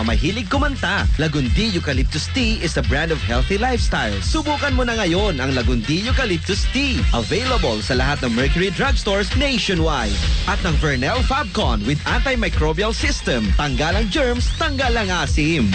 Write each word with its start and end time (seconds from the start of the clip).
mga 0.00 0.16
mahilig 0.16 0.48
kumanta. 0.48 1.04
Lagundi 1.20 1.68
Eucalyptus 1.76 2.32
Tea 2.32 2.56
is 2.64 2.80
a 2.80 2.84
brand 2.88 3.12
of 3.12 3.20
healthy 3.20 3.60
lifestyle. 3.60 4.16
Subukan 4.24 4.72
mo 4.72 4.80
na 4.88 4.96
ngayon 4.96 5.36
ang 5.36 5.52
Lagundi 5.52 6.00
Eucalyptus 6.00 6.64
Tea. 6.72 6.96
Available 7.12 7.84
sa 7.84 8.00
lahat 8.00 8.24
ng 8.24 8.32
Mercury 8.32 8.72
drugstores 8.72 9.28
nationwide. 9.36 10.16
At 10.48 10.56
ng 10.64 10.72
Vernell 10.80 11.20
Fabcon 11.28 11.84
with 11.84 12.00
antimicrobial 12.08 12.96
system. 12.96 13.44
Tanggal 13.60 14.00
ang 14.00 14.08
germs, 14.08 14.48
tanggal 14.56 14.96
ang 14.96 15.12
asim. 15.12 15.68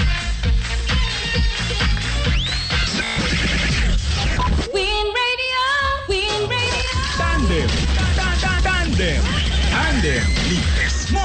Win 4.74 5.06
Radio! 5.14 5.64
Win 6.10 6.42
Radio! 6.50 6.94
Tandem. 7.22 7.70
Ta- 8.18 8.38
ta- 8.42 8.62
Tandem. 8.66 9.22
Tandem 9.70 10.26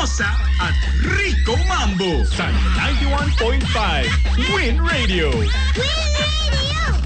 ni 0.00 0.06
Esmosa 0.06 0.32
at 0.60 0.74
Rico 1.04 1.56
Mambo 1.68 2.24
sa 2.24 2.48
91.5 2.48 4.56
Win 4.56 4.80
Radio. 4.80 5.28
Win 5.30 5.50
Radio! 6.16 6.96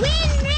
Win 0.00 0.30
Radio! 0.44 0.51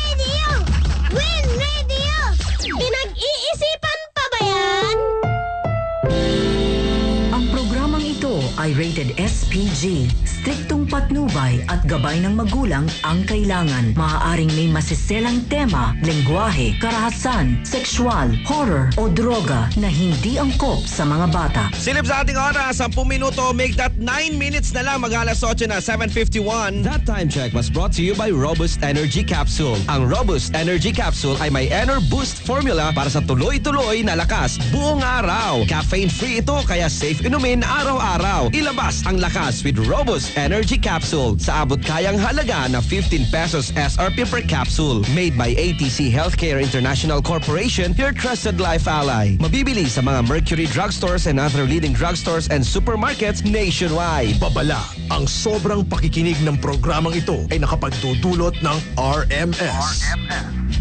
Ay 8.65 8.73
rated 8.81 9.13
SPG. 9.21 10.09
Striktong 10.25 10.89
patnubay 10.89 11.61
at 11.69 11.85
gabay 11.85 12.25
ng 12.25 12.33
magulang 12.33 12.89
ang 13.05 13.21
kailangan. 13.29 13.93
Maaaring 13.93 14.49
may 14.57 14.73
masiselang 14.73 15.45
tema, 15.53 15.93
lengguwahe, 16.01 16.81
karahasan, 16.81 17.61
sexual, 17.61 18.33
horror 18.49 18.89
o 18.97 19.13
droga 19.13 19.69
na 19.77 19.93
hindi 19.93 20.41
angkop 20.41 20.89
sa 20.89 21.05
mga 21.05 21.27
bata. 21.29 21.65
Silip 21.77 22.09
sa 22.09 22.25
ating 22.25 22.41
oras, 22.41 22.81
10 22.81 22.97
minuto, 23.05 23.53
make 23.53 23.77
that 23.77 23.93
9 24.01 24.33
minutes 24.41 24.73
na 24.73 24.81
lang, 24.81 25.05
mag-alas 25.05 25.45
8 25.45 25.69
na, 25.69 25.85
7.51. 25.85 26.81
That 26.81 27.05
time 27.05 27.29
check 27.29 27.53
was 27.53 27.69
brought 27.69 27.93
to 28.01 28.03
you 28.03 28.17
by 28.17 28.33
Robust 28.33 28.81
Energy 28.81 29.21
Capsule. 29.21 29.77
Ang 29.93 30.09
Robust 30.09 30.57
Energy 30.57 30.89
Capsule 30.89 31.37
ay 31.45 31.53
may 31.53 31.69
Ener 31.69 32.01
Boost 32.09 32.41
formula 32.49 32.97
para 32.97 33.13
sa 33.13 33.21
tuloy-tuloy 33.21 34.01
na 34.09 34.17
lakas 34.17 34.57
buong 34.73 35.05
araw. 35.05 35.69
Caffeine-free 35.69 36.41
ito, 36.41 36.57
kaya 36.65 36.89
safe 36.89 37.21
inumin 37.21 37.61
araw-araw. 37.61 38.54
Ilabas 38.55 39.03
ang 39.11 39.19
lakas 39.19 39.67
with 39.67 39.83
Robust 39.91 40.39
Energy 40.39 40.79
Capsule 40.79 41.35
sa 41.43 41.67
abot 41.67 41.83
kayang 41.83 42.15
halaga 42.15 42.71
na 42.71 42.79
15 42.79 43.27
pesos 43.27 43.75
SRP 43.75 44.23
per 44.31 44.47
capsule. 44.47 45.03
Made 45.11 45.35
by 45.35 45.59
ATC 45.59 46.07
Healthcare 46.07 46.63
International 46.63 47.19
Corporation, 47.19 47.99
your 47.99 48.15
trusted 48.15 48.63
life 48.63 48.87
ally. 48.87 49.35
Mabibili 49.43 49.91
sa 49.91 50.07
mga 50.07 50.31
Mercury 50.31 50.71
drugstores 50.71 51.27
and 51.27 51.43
other 51.43 51.67
leading 51.67 51.91
drugstores 51.91 52.47
and 52.47 52.63
supermarkets 52.63 53.43
nationwide. 53.43 54.39
Babala, 54.39 54.87
ang 55.11 55.27
sobrang 55.27 55.83
pakikinig 55.83 56.39
ng 56.47 56.55
programang 56.63 57.19
ito 57.19 57.51
ay 57.51 57.59
nakapagdudulot 57.59 58.55
ng 58.63 58.79
RMS. 58.95 60.07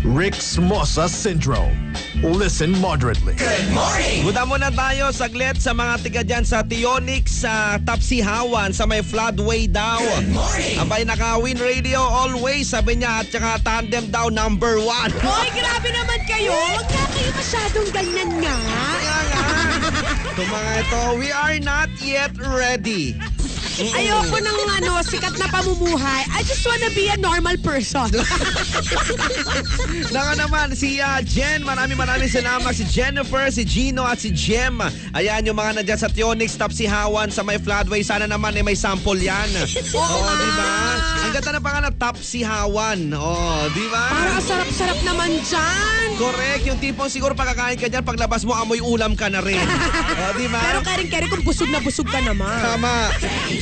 Rick's 0.03 0.59
Mossa 0.59 1.07
Syndrome. 1.07 1.95
Listen 2.19 2.75
moderately. 2.83 3.39
Buda 4.19 4.43
muna 4.43 4.67
tayo 4.75 5.15
saglit 5.15 5.63
sa 5.63 5.71
mga 5.71 5.93
tiga 6.03 6.21
dyan 6.27 6.43
sa 6.43 6.59
Tionix 6.59 7.47
sa 7.47 7.79
Tapsihawan 7.79 8.75
sa 8.75 8.83
may 8.83 8.99
floodway 8.99 9.63
daw. 9.71 10.03
Abay 10.75 11.07
naka-win 11.07 11.55
radio 11.55 12.03
always 12.03 12.67
sabi 12.67 12.99
niya 12.99 13.23
at 13.23 13.31
saka 13.31 13.63
tandem 13.63 14.11
daw 14.11 14.27
number 14.27 14.75
one. 14.83 15.11
Hoy, 15.23 15.47
grabe 15.55 15.89
naman 15.95 16.19
kayo! 16.27 16.51
Huwag 16.51 16.87
nga 16.91 17.05
kayo 17.15 17.31
masyadong 17.39 17.89
ganyan 17.95 18.31
nga. 18.43 18.57
Kaya 18.59 19.17
nga. 19.23 19.41
Mga 20.53 20.71
ito, 20.83 21.01
we 21.15 21.29
are 21.31 21.57
not 21.63 21.87
yet 22.03 22.35
ready. 22.35 23.15
Ayoko 23.73 24.38
ng 24.38 24.59
ano, 24.81 25.02
sikat 25.02 25.33
na 25.41 25.49
pamumuhay. 25.49 26.21
I 26.29 26.45
just 26.45 26.61
wanna 26.61 26.93
be 26.93 27.09
a 27.09 27.17
normal 27.17 27.57
person. 27.57 28.05
Naka 30.13 30.33
naman 30.38 30.77
si 30.77 31.02
ah, 31.02 31.25
Jen, 31.25 31.65
maraming 31.65 31.98
maraming 31.98 32.30
salamat. 32.30 32.70
Si 32.77 32.86
Jennifer, 32.86 33.49
si 33.49 33.65
Gino 33.65 34.05
at 34.05 34.21
si 34.21 34.30
Jem. 34.30 34.77
Ayan 35.17 35.49
yung 35.49 35.58
mga 35.58 35.81
nandyan 35.81 35.98
sa 35.98 36.05
Tionix, 36.05 36.53
Tapsihawan 36.53 37.33
sa 37.33 37.42
may 37.42 37.58
floodway. 37.58 38.05
Sana 38.05 38.30
naman 38.30 38.53
eh, 38.53 38.61
may 38.61 38.77
sample 38.77 39.17
yan. 39.17 39.49
Oo, 39.98 40.17
nga. 40.21 40.33
di 40.37 40.49
ba? 40.53 40.69
Ang 41.23 41.31
ganda 41.33 41.49
na 41.58 41.61
pangalan, 41.64 41.93
Tapsihawan. 41.98 42.99
Oo, 43.17 43.73
di 43.73 43.86
ba? 43.89 44.03
Parang 44.14 44.37
ang 44.37 44.45
sarap-sarap 44.45 44.99
naman 45.02 45.33
dyan. 45.42 46.08
Correct. 46.21 46.61
Yung 46.69 46.77
tipong 46.77 47.09
siguro 47.09 47.33
pagkakain 47.33 47.81
ka 47.81 47.89
dyan, 47.89 48.05
paglabas 48.05 48.45
mo, 48.45 48.53
amoy 48.53 48.86
ulam 48.86 49.17
ka 49.17 49.33
na 49.33 49.42
rin. 49.42 49.65
o, 50.21 50.30
di 50.37 50.45
ba? 50.45 50.61
Pero 50.61 50.86
karing-kari 50.86 51.25
kung 51.25 51.42
busog 51.42 51.73
na 51.73 51.81
busog 51.81 52.05
ka 52.05 52.21
naman. 52.21 52.53
Tama. 52.61 53.09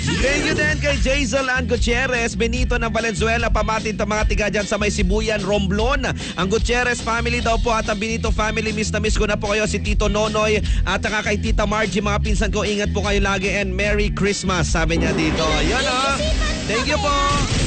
Thank 0.01 0.50
you 0.50 0.56
din 0.57 0.78
kay 0.81 0.97
Jazel 0.97 1.45
Ann 1.45 1.69
Gutierrez, 1.69 2.34
Benito 2.34 2.73
ng 2.73 2.89
Valenzuela, 2.89 3.53
pamatid 3.53 4.01
sa 4.01 4.06
mga 4.09 4.23
tiga 4.25 4.45
dyan 4.50 4.66
sa 4.66 4.81
may 4.81 4.89
Sibuyan, 4.89 5.45
Romblon. 5.45 6.09
Ang 6.09 6.47
Gutierrez 6.50 7.06
family 7.06 7.38
daw 7.38 7.62
po 7.62 7.69
at 7.69 7.85
ang 7.85 8.01
Benito 8.01 8.34
family, 8.34 8.73
miss 8.73 8.89
na 8.89 8.97
miss 8.97 9.13
ko 9.13 9.29
na 9.29 9.38
po 9.38 9.53
kayo 9.53 9.69
si 9.69 9.78
Tito 9.78 10.09
Nonoy 10.09 10.57
at 10.89 11.00
saka 11.06 11.29
kay 11.29 11.38
Tita 11.38 11.69
Margie, 11.69 12.01
mga 12.01 12.22
pinsan 12.25 12.50
ko, 12.50 12.66
ingat 12.66 12.89
po 12.89 13.06
kayo 13.06 13.22
lagi 13.22 13.53
and 13.53 13.78
Merry 13.78 14.09
Christmas, 14.09 14.73
sabi 14.73 14.97
niya 14.97 15.13
dito. 15.13 15.45
Yan 15.69 15.85
o. 15.85 16.00
Thank 16.66 16.89
you 16.89 16.97
po. 16.97 17.13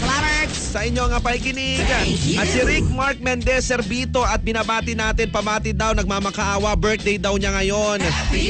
Salamat. 0.02 0.33
Sa 0.74 0.82
inyo 0.82 1.06
nga 1.06 1.22
pakikinig. 1.22 1.86
At 2.34 2.50
si 2.50 2.58
Rick 2.66 2.90
Mark 2.90 3.22
Mendez 3.22 3.70
Servito 3.70 4.26
at 4.26 4.42
binabati 4.42 4.98
natin, 4.98 5.30
pamati 5.30 5.70
daw, 5.70 5.94
nagmamakaawa, 5.94 6.74
birthday 6.74 7.14
daw 7.14 7.38
niya 7.38 7.54
ngayon. 7.54 8.02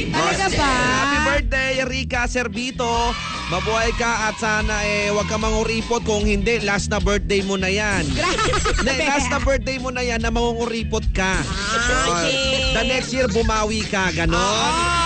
Talaga 0.08 0.48
ba? 0.56 0.72
Happy 0.72 1.18
birthday, 1.28 1.84
Rica 1.84 2.24
Servito. 2.24 3.12
Mabuhay 3.52 3.92
ka 4.00 4.32
at 4.32 4.40
sana 4.40 4.72
eh 4.88 5.12
wag 5.12 5.28
ka 5.28 5.36
manguripot 5.36 6.00
kung 6.08 6.24
hindi 6.24 6.64
last 6.64 6.88
na 6.88 6.96
birthday 6.96 7.44
mo 7.44 7.60
na 7.60 7.68
yan. 7.68 8.08
Hindi, 8.08 8.94
last 9.04 9.28
na 9.28 9.36
birthday 9.36 9.76
mo 9.76 9.92
na 9.92 10.00
yan 10.00 10.24
na 10.24 10.32
mangunguripot 10.32 11.04
ka. 11.12 11.44
Ah, 11.44 12.08
okay. 12.08 12.72
The 12.72 12.82
next 12.88 13.12
year 13.12 13.28
bumawi 13.28 13.84
ka, 13.84 14.16
ganon. 14.16 14.40
Oh, 14.40 15.03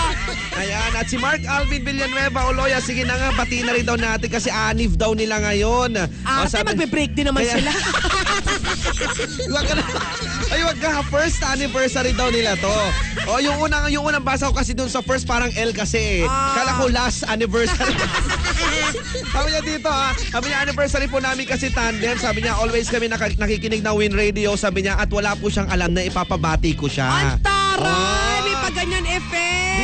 Ayan, 0.59 0.91
at 0.91 1.07
si 1.07 1.15
Mark 1.15 1.39
Alvin 1.45 1.81
Villanueva 1.81 2.51
Oloya, 2.51 2.83
sige 2.83 3.07
na 3.07 3.15
nga, 3.15 3.31
pati 3.33 3.63
na 3.63 3.71
rin 3.71 3.81
daw 3.81 3.95
natin 3.95 4.27
kasi 4.27 4.51
anif 4.51 4.93
daw 4.93 5.15
nila 5.15 5.39
ngayon. 5.39 5.95
O, 5.95 6.03
ate, 6.43 6.51
sabi- 6.51 6.75
magbe-break 6.75 7.15
din 7.15 7.31
naman 7.31 7.41
Kaya- 7.41 7.55
sila. 7.57 7.71
Wag 9.49 9.65
ka 9.65 9.73
na. 9.73 9.83
Ay, 10.49 10.61
wag 10.61 10.77
ka. 10.77 10.99
First 11.07 11.39
anniversary 11.41 12.11
daw 12.11 12.27
nila 12.27 12.57
to. 12.57 12.75
O, 13.25 13.39
yung 13.39 13.55
unang, 13.61 13.87
yung 13.87 14.03
unang 14.03 14.19
basa 14.21 14.49
ko 14.49 14.53
kasi 14.53 14.73
dun 14.73 14.89
sa 14.89 14.99
first 14.99 15.23
parang 15.23 15.47
L 15.53 15.71
kasi. 15.71 16.19
eh. 16.19 16.27
Ah. 16.27 16.57
Kala 16.57 16.71
ko 16.75 16.83
last 16.89 17.23
anniversary. 17.23 17.95
sabi 19.33 19.47
niya 19.47 19.61
dito 19.63 19.87
ha. 19.87 20.11
Sabi 20.17 20.45
niya 20.49 20.59
anniversary 20.61 21.07
po 21.07 21.21
namin 21.21 21.45
kasi 21.45 21.69
tandem. 21.69 22.17
Sabi 22.17 22.41
niya 22.41 22.57
always 22.57 22.89
kami 22.89 23.07
naka- 23.07 23.37
nakikinig 23.37 23.79
ng 23.79 23.95
Win 23.95 24.11
Radio. 24.11 24.57
Sabi 24.57 24.83
niya 24.83 24.97
at 24.97 25.07
wala 25.07 25.33
po 25.33 25.47
siyang 25.47 25.69
alam 25.69 25.93
na 25.93 26.03
ipapabati 26.03 26.73
ko 26.73 26.89
siya. 26.89 27.07
Ang 27.07 27.39
taray! 27.39 27.87
Ah. 27.87 28.41
May 28.41 28.55
pa 28.57 28.69
ganyan 28.73 29.05
effect. 29.07 29.78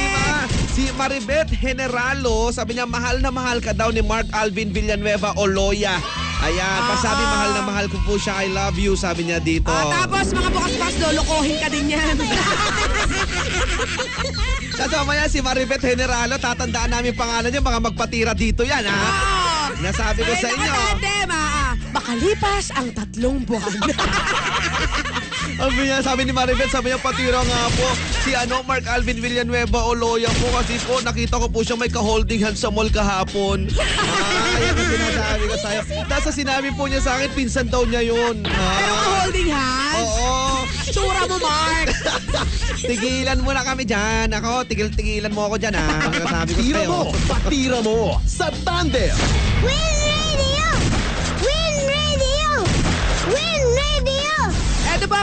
Si 0.75 0.91
Maribeth 1.00 1.56
Generalo, 1.56 2.52
sabi 2.52 2.75
niya 2.75 2.84
mahal 2.84 3.24
na 3.24 3.31
mahal 3.31 3.63
ka 3.63 3.72
daw 3.72 3.96
ni 3.96 4.03
Mark 4.03 4.28
Alvin 4.36 4.75
Villanueva 4.75 5.31
Oloya. 5.40 5.96
Ayan, 6.44 6.68
Ah, 6.84 6.91
pasabi 6.91 7.24
ah. 7.24 7.31
mahal 7.31 7.50
na 7.56 7.62
mahal 7.63 7.86
ko 7.88 7.96
po 8.03 8.19
siya. 8.19 8.44
I 8.44 8.52
love 8.52 8.75
you, 8.75 8.91
sabi 9.00 9.24
niya 9.24 9.40
dito. 9.40 9.72
Ah, 9.72 10.03
tapos 10.03 10.36
mga 10.36 10.52
bukas-bukas 10.52 10.96
lolokohin 11.00 11.58
ka 11.63 11.72
din 11.72 11.96
yan. 11.96 12.16
Tapos 14.75 15.08
mamaya 15.08 15.31
si 15.31 15.40
Maribeth 15.40 15.80
Generalo, 15.80 16.36
tatandaan 16.36 16.92
namin 16.92 17.16
pangalan 17.16 17.47
niya, 17.47 17.63
mga 17.63 17.80
magpatira 17.80 18.36
dito 18.36 18.68
yan, 18.68 18.84
ha? 18.84 18.92
Ah. 18.92 19.72
Nasabi 19.80 20.28
ko 20.28 20.36
Ay, 20.36 20.42
sa 20.44 20.50
inyo. 20.52 20.59
nakatandem, 20.68 21.30
ah. 21.31 21.72
Makalipas 21.96 22.66
ang 22.75 22.92
tatlong 22.92 23.40
buwan. 23.47 23.72
Sabi 25.56 25.88
niya, 25.88 26.04
sabi 26.04 26.22
ni 26.28 26.34
Maribeth, 26.36 26.68
sabi 26.68 26.92
niya, 26.92 27.00
patira 27.00 27.40
nga 27.40 27.62
po 27.72 27.88
si 28.28 28.36
ano, 28.36 28.60
Mark 28.68 28.84
Alvin 28.92 29.24
Villanueva 29.24 29.88
Oloya 29.88 30.28
po 30.44 30.52
kasi 30.52 30.76
po 30.84 31.00
nakita 31.00 31.40
ko 31.40 31.48
po 31.48 31.64
siya 31.64 31.80
may 31.80 31.88
ka-holding 31.88 32.44
hands 32.44 32.60
sa 32.60 32.68
mall 32.68 32.92
kahapon. 32.92 33.72
ah, 33.80 34.56
yan 34.60 34.76
ang 34.76 34.90
sinasabi 34.92 35.44
ko 35.48 35.56
sa'yo. 35.56 35.81
Tapos 36.12 36.34
sinabi 36.36 36.69
po 36.75 36.92
niya 36.92 37.00
sa 37.00 37.16
akin, 37.16 37.31
pinsan 37.31 37.72
daw 37.72 37.88
niya 37.88 38.04
yun. 38.04 38.44
Ah, 38.52 38.80
ka 38.84 39.07
holding 39.24 39.50
hands. 39.50 40.12
oo. 40.12 40.31
Tsura 40.92 41.24
mo, 41.31 41.38
Mark. 41.40 41.88
Tigilan 42.92 43.40
mo 43.40 43.50
na 43.56 43.63
kami 43.63 43.88
dyan. 43.88 44.36
Ako, 44.36 44.68
tigil-tigilan 44.68 45.31
mo 45.31 45.48
ako 45.48 45.56
dyan, 45.56 45.75
ha? 45.80 45.88
Sabi 46.12 46.51
ko 46.51 46.62
sa'yo. 46.62 46.90
mo, 46.92 47.00
patira 47.31 47.80
mo 47.80 48.19
sa 48.28 48.51
Tandem. 48.68 49.16
Win 49.63 49.94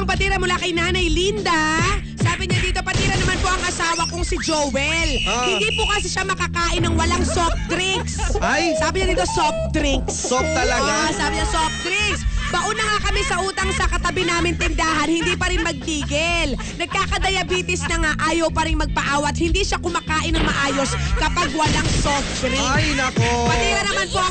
ang 0.02 0.10
patira 0.10 0.34
mula 0.34 0.58
kay 0.58 0.74
Nanay 0.74 1.06
Linda. 1.06 1.78
Sabi 2.18 2.50
niya 2.50 2.58
dito, 2.58 2.82
patira 2.82 3.14
naman 3.14 3.38
po 3.38 3.54
ang 3.54 3.62
asawa 3.62 4.02
kong 4.10 4.26
si 4.26 4.34
Joel. 4.42 5.22
Ah. 5.30 5.46
Hindi 5.46 5.78
po 5.78 5.86
kasi 5.94 6.10
siya 6.10 6.26
makakain 6.26 6.82
ng 6.82 6.98
walang 6.98 7.22
soft 7.22 7.54
drinks. 7.70 8.18
Ay! 8.42 8.74
Sabi 8.82 9.06
niya 9.06 9.14
dito, 9.14 9.22
soft 9.30 9.70
drinks. 9.70 10.10
Soft 10.10 10.50
talaga? 10.58 10.90
Ah, 11.06 11.14
sabi 11.14 11.38
niya, 11.38 11.46
soft 11.54 11.78
drinks. 11.86 12.31
Bauna 12.52 12.82
nga 12.84 12.98
kami 13.08 13.24
sa 13.24 13.40
utang 13.40 13.72
sa 13.72 13.88
katabi 13.88 14.28
namin 14.28 14.54
tindahan, 14.60 15.08
hindi 15.08 15.32
pa 15.34 15.48
rin 15.48 15.64
magtigil. 15.64 16.54
Nagkakadiabetes 16.76 17.88
na 17.88 17.96
nga, 18.04 18.12
ayaw 18.28 18.52
pa 18.52 18.68
rin 18.68 18.76
magpaawat. 18.76 19.34
Hindi 19.40 19.64
siya 19.64 19.80
kumakain 19.80 20.36
ng 20.36 20.44
maayos 20.44 20.92
kapag 21.16 21.48
walang 21.56 21.88
soft 22.04 22.28
drinks. 22.44 22.76
Ay, 22.76 22.92
nako. 22.92 23.48
Patira 23.48 23.82
naman 23.88 24.06
po 24.12 24.22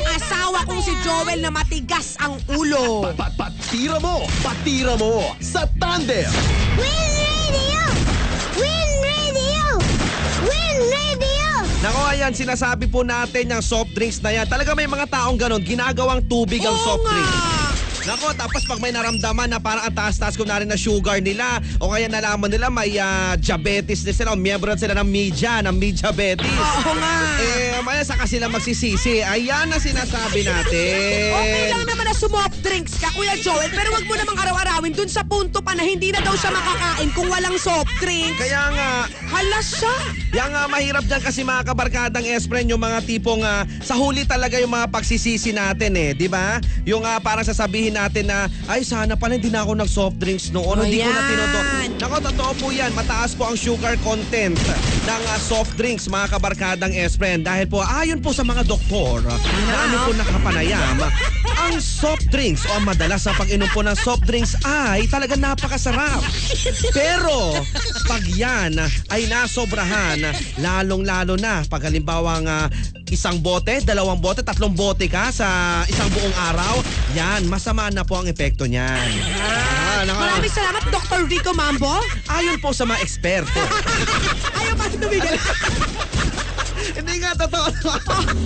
Joel 1.32 1.48
na 1.48 1.50
matigas 1.50 2.20
ang 2.20 2.36
ulo. 2.52 3.08
Pat 3.16 3.32
patira 3.40 3.98
mo, 4.04 4.28
patira 4.44 5.00
mo 5.00 5.32
sa 5.40 5.64
Tandem. 5.80 6.28
Win 6.76 7.08
Radio! 7.16 7.82
Win 8.60 8.90
Radio! 9.00 9.64
Win 10.44 10.78
Radio! 10.92 11.48
Nako, 11.80 12.02
ayan, 12.12 12.36
sinasabi 12.36 12.92
po 12.92 13.08
natin 13.08 13.48
yung 13.48 13.64
soft 13.64 13.96
drinks 13.96 14.20
na 14.20 14.36
yan. 14.36 14.46
Talaga 14.46 14.76
may 14.76 14.92
mga 14.92 15.08
taong 15.08 15.40
ganon, 15.40 15.64
ginagawang 15.64 16.20
tubig 16.28 16.60
ang 16.68 16.76
Oo 16.76 16.84
soft 16.84 17.06
nga. 17.08 17.16
drinks. 17.16 17.51
Nako, 18.02 18.34
tapos 18.34 18.66
pag 18.66 18.82
may 18.82 18.90
naramdaman 18.90 19.46
na 19.46 19.62
parang 19.62 19.86
ang 19.86 19.94
taas-taas 19.94 20.34
ko 20.34 20.42
na 20.42 20.58
rin 20.58 20.66
na 20.66 20.74
sugar 20.74 21.22
nila 21.22 21.62
o 21.78 21.94
kaya 21.94 22.10
nalaman 22.10 22.50
nila 22.50 22.74
may 22.74 22.98
ah, 22.98 23.38
diabetes 23.38 24.02
na 24.02 24.14
sila 24.14 24.30
o 24.34 24.38
miyembro 24.38 24.74
sila 24.74 24.98
ng 24.98 25.06
media, 25.06 25.62
ng 25.62 25.76
media-betes. 25.78 26.50
Oo 26.50 26.94
nga. 26.98 27.16
Eh, 27.38 27.78
maya 27.86 28.02
saka 28.02 28.26
sila 28.26 28.50
magsisisi. 28.50 29.22
Ayan 29.22 29.70
na 29.70 29.78
sinasabi 29.78 30.42
natin. 30.42 31.30
Okay 31.30 31.66
lang 31.70 31.86
naman 31.86 32.06
na 32.10 32.16
sumoft 32.18 32.58
drinks 32.66 32.98
ka, 32.98 33.14
Kuya 33.14 33.38
Joel, 33.38 33.70
pero 33.70 33.94
wag 33.94 34.06
mo 34.10 34.18
namang 34.18 34.38
araw-arawin 34.50 34.98
dun 34.98 35.10
sa 35.10 35.22
punto 35.22 35.62
pa 35.62 35.78
na 35.78 35.86
hindi 35.86 36.10
na 36.10 36.26
daw 36.26 36.34
siya 36.34 36.50
makakain 36.50 37.10
kung 37.14 37.30
walang 37.30 37.58
soft 37.62 37.94
drinks. 38.02 38.42
Kaya 38.42 38.62
nga, 38.74 38.92
Hala 39.32 39.60
siya. 39.64 39.96
Yang 40.36 40.52
ah, 40.60 40.68
mahirap 40.68 41.04
dyan 41.08 41.24
kasi 41.24 41.40
mga 41.48 41.64
kabarkadang 41.72 42.28
Espren, 42.28 42.68
yung 42.68 42.84
mga 42.84 43.00
tipong 43.08 43.48
ah, 43.48 43.64
sa 43.80 43.96
huli 43.96 44.28
talaga 44.28 44.60
yung 44.60 44.76
mga 44.76 44.92
pagsisisi 44.92 45.56
natin 45.56 45.96
eh, 45.96 46.12
di 46.12 46.28
ba? 46.28 46.60
Yung 46.84 47.08
ah, 47.08 47.16
parang 47.24 47.48
sasabihin 47.48 47.91
natin 47.92 48.32
na, 48.32 48.48
ay 48.72 48.82
sana 48.82 49.14
pala 49.20 49.36
hindi 49.36 49.52
na 49.52 49.64
ako 49.64 49.72
nag-soft 49.78 50.18
drinks 50.18 50.50
noon, 50.50 50.82
hindi 50.82 51.04
ko 51.04 51.12
na 51.12 51.22
Ayan. 51.22 51.30
tinodo. 51.30 51.60
Nako, 52.02 52.16
totoo 52.34 52.52
po 52.58 52.68
yan, 52.74 52.92
mataas 52.98 53.38
po 53.38 53.46
ang 53.46 53.58
sugar 53.60 53.94
content 54.02 54.58
ng 55.06 55.22
ah, 55.28 55.40
soft 55.40 55.76
drinks 55.78 56.08
mga 56.08 56.34
kabarkadang 56.34 56.94
Espren. 56.96 57.44
Dahil 57.46 57.68
po, 57.68 57.84
ayon 57.84 58.24
po 58.24 58.34
sa 58.34 58.42
mga 58.42 58.66
doktor, 58.66 59.22
na 59.22 59.76
ano 59.86 59.96
po 60.08 60.12
nakapanayam, 60.16 60.98
ang 61.60 61.76
soft 61.80 62.28
drinks 62.32 62.64
o 62.70 62.80
ang 62.80 62.86
madalas 62.88 63.26
na 63.28 63.36
pag-inom 63.36 63.70
po 63.72 63.84
ng 63.84 63.98
soft 64.00 64.24
drinks 64.24 64.56
ay 64.64 65.08
talaga 65.12 65.36
napakasarap. 65.36 66.22
Pero 66.96 67.56
pag 68.08 68.24
yan 68.28 68.80
ay 69.12 69.28
nasobrahan, 69.28 70.22
lalong-lalo 70.60 71.36
na 71.36 71.64
pag 71.68 71.88
halimbawang 71.88 72.48
ah, 72.48 72.68
isang 73.12 73.44
bote, 73.44 73.84
dalawang 73.84 74.24
bote, 74.24 74.40
tatlong 74.40 74.72
bote 74.72 75.12
ka 75.12 75.30
sa 75.36 75.82
isang 75.88 76.08
buong 76.16 76.36
araw, 76.52 76.80
yan, 77.12 77.44
masama 77.52 77.92
na 77.92 78.08
po 78.08 78.24
ang 78.24 78.28
epekto 78.32 78.64
niyan. 78.64 79.12
Ah, 79.36 80.08
nako. 80.08 80.20
Maraming 80.24 80.54
salamat, 80.56 80.84
Dr. 80.88 81.20
Rico 81.28 81.52
Mambo. 81.52 82.00
Ayon 82.32 82.58
po 82.64 82.72
sa 82.72 82.88
mga 82.88 83.04
eksperto. 83.04 83.62
Ayaw 84.64 84.74
pa 84.80 84.86
tumigil. 84.96 85.36
Hindi 86.92 87.16
nga 87.24 87.32
totoo. 87.36 87.68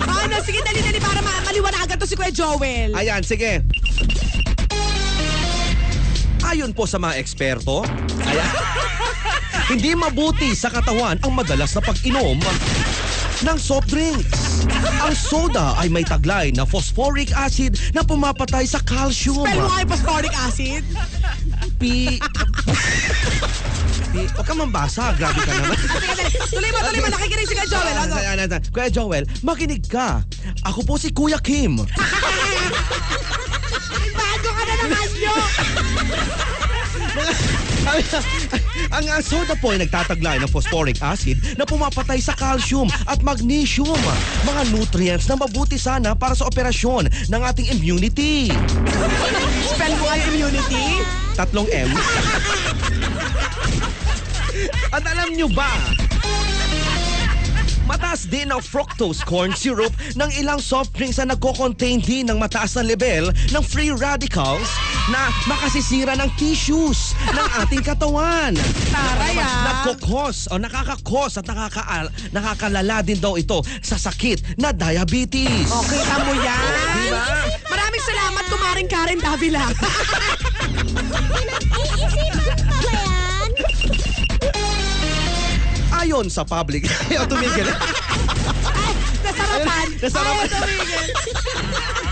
Ano, 0.06 0.34
sige, 0.42 0.62
dali-dali 0.62 1.00
para 1.02 1.20
ma- 1.22 1.42
maliwanagan 1.46 1.98
to 1.98 2.06
si 2.06 2.14
Kuya 2.14 2.30
Joel. 2.30 2.94
Ayan, 2.94 3.22
sige. 3.26 3.62
Ayon 6.46 6.70
po 6.70 6.86
sa 6.86 7.02
mga 7.02 7.18
eksperto, 7.18 7.82
ayan, 8.22 8.50
hindi 9.74 9.98
mabuti 9.98 10.54
sa 10.54 10.70
katawan 10.70 11.18
ang 11.26 11.32
madalas 11.34 11.74
na 11.74 11.82
pag-inom 11.82 12.38
ng 13.42 13.58
soft 13.58 13.90
drinks. 13.90 14.64
Ang 15.02 15.12
soda 15.18 15.74
ay 15.82 15.90
may 15.90 16.06
taglay 16.06 16.54
na 16.54 16.62
phosphoric 16.62 17.34
acid 17.34 17.74
na 17.92 18.06
pumapatay 18.06 18.62
sa 18.62 18.78
calcium. 18.86 19.42
Spell 19.42 19.66
mo 19.66 19.74
yung 19.74 19.90
phosphoric 19.90 20.34
acid. 20.46 20.86
P... 21.82 22.16
P... 24.16 24.24
Huwag 24.32 24.48
ka 24.48 24.54
mambasa, 24.56 25.12
grabe 25.12 25.44
ka 25.44 25.52
naman. 25.52 25.76
Ah. 25.76 26.48
Tuloy 26.56 26.72
mo, 26.72 26.80
tuloy 26.80 27.00
mo. 27.04 27.08
Nakikinig 27.12 27.44
si 27.44 27.52
Kuya 27.52 27.68
Joel. 27.68 27.96
Ano? 28.00 28.16
Ayan, 28.16 28.40
ayan, 28.40 28.48
ayan. 28.48 28.62
Kuya 28.72 28.88
Joel, 28.88 29.28
makinig 29.44 29.84
ka. 29.84 30.24
Ako 30.64 30.80
po 30.88 30.96
si 30.96 31.12
Kuya 31.12 31.36
Kim. 31.36 31.76
Bago 34.16 34.48
ka 34.56 34.62
na 34.64 34.74
naman 34.80 35.08
nyo. 35.20 35.36
ang 38.96 39.06
ang 39.06 39.22
soda 39.22 39.54
po 39.60 39.70
ay 39.76 39.84
nagtataglay 39.84 40.40
ng 40.42 40.50
phosphoric 40.50 40.98
acid 41.04 41.38
na 41.60 41.68
pumapatay 41.68 42.18
sa 42.18 42.32
calcium 42.34 42.88
at 43.06 43.20
magnesium, 43.20 44.00
mga 44.48 44.62
nutrients 44.72 45.28
na 45.28 45.36
mabuti 45.36 45.76
sana 45.76 46.16
para 46.16 46.32
sa 46.32 46.48
operasyon 46.48 47.12
ng 47.28 47.42
ating 47.52 47.68
immunity. 47.68 48.48
Spell 49.70 49.92
mo 50.00 50.08
immunity. 50.08 51.04
Tatlong 51.36 51.68
M. 51.68 51.92
At 54.94 55.02
alam 55.06 55.34
nyo 55.34 55.48
ba, 55.50 55.70
Mataas 57.86 58.26
din 58.26 58.50
ang 58.50 58.58
fructose 58.58 59.22
corn 59.22 59.54
syrup 59.54 59.94
ng 60.18 60.30
ilang 60.42 60.58
soft 60.58 60.90
drinks 60.98 61.22
na 61.22 61.30
nagko-contain 61.30 62.02
din 62.02 62.26
ng 62.26 62.34
mataas 62.34 62.74
na 62.74 62.82
level 62.82 63.30
ng 63.30 63.62
free 63.62 63.94
radicals 63.94 64.66
na 65.06 65.30
makasisira 65.46 66.18
ng 66.18 66.26
tissues 66.34 67.14
ng 67.30 67.48
ating 67.62 67.86
katawan. 67.86 68.58
Taray, 68.90 69.38
ah. 69.38 69.86
Nagkokos 69.86 70.50
o 70.50 70.58
nakakakos 70.58 71.38
at 71.38 71.46
nakaka 71.46 72.10
nakakalala 72.34 73.06
din 73.06 73.22
daw 73.22 73.38
ito 73.38 73.62
sa 73.86 73.94
sakit 73.94 74.58
na 74.58 74.74
diabetes. 74.74 75.70
Okay, 75.70 76.02
tamo 76.10 76.34
yan. 76.34 76.70
Diba? 77.06 77.22
Maraming 77.70 78.02
salamat, 78.02 78.44
kumaring 78.50 78.90
Karen 78.90 79.20
Davila. 79.22 79.62
Pinag-iisipan 81.38 82.42
pa 82.50 82.54
ba 82.66 82.78
yan? 82.82 83.50
Ayon 86.06 86.30
sa 86.30 86.46
public. 86.46 86.86
Ayaw 87.10 87.26
tumigil. 87.26 87.66
Nasarapan. 89.26 89.88
Nasarapan. 89.98 90.38
Ayaw 90.38 90.54
tumigil. 90.54 91.06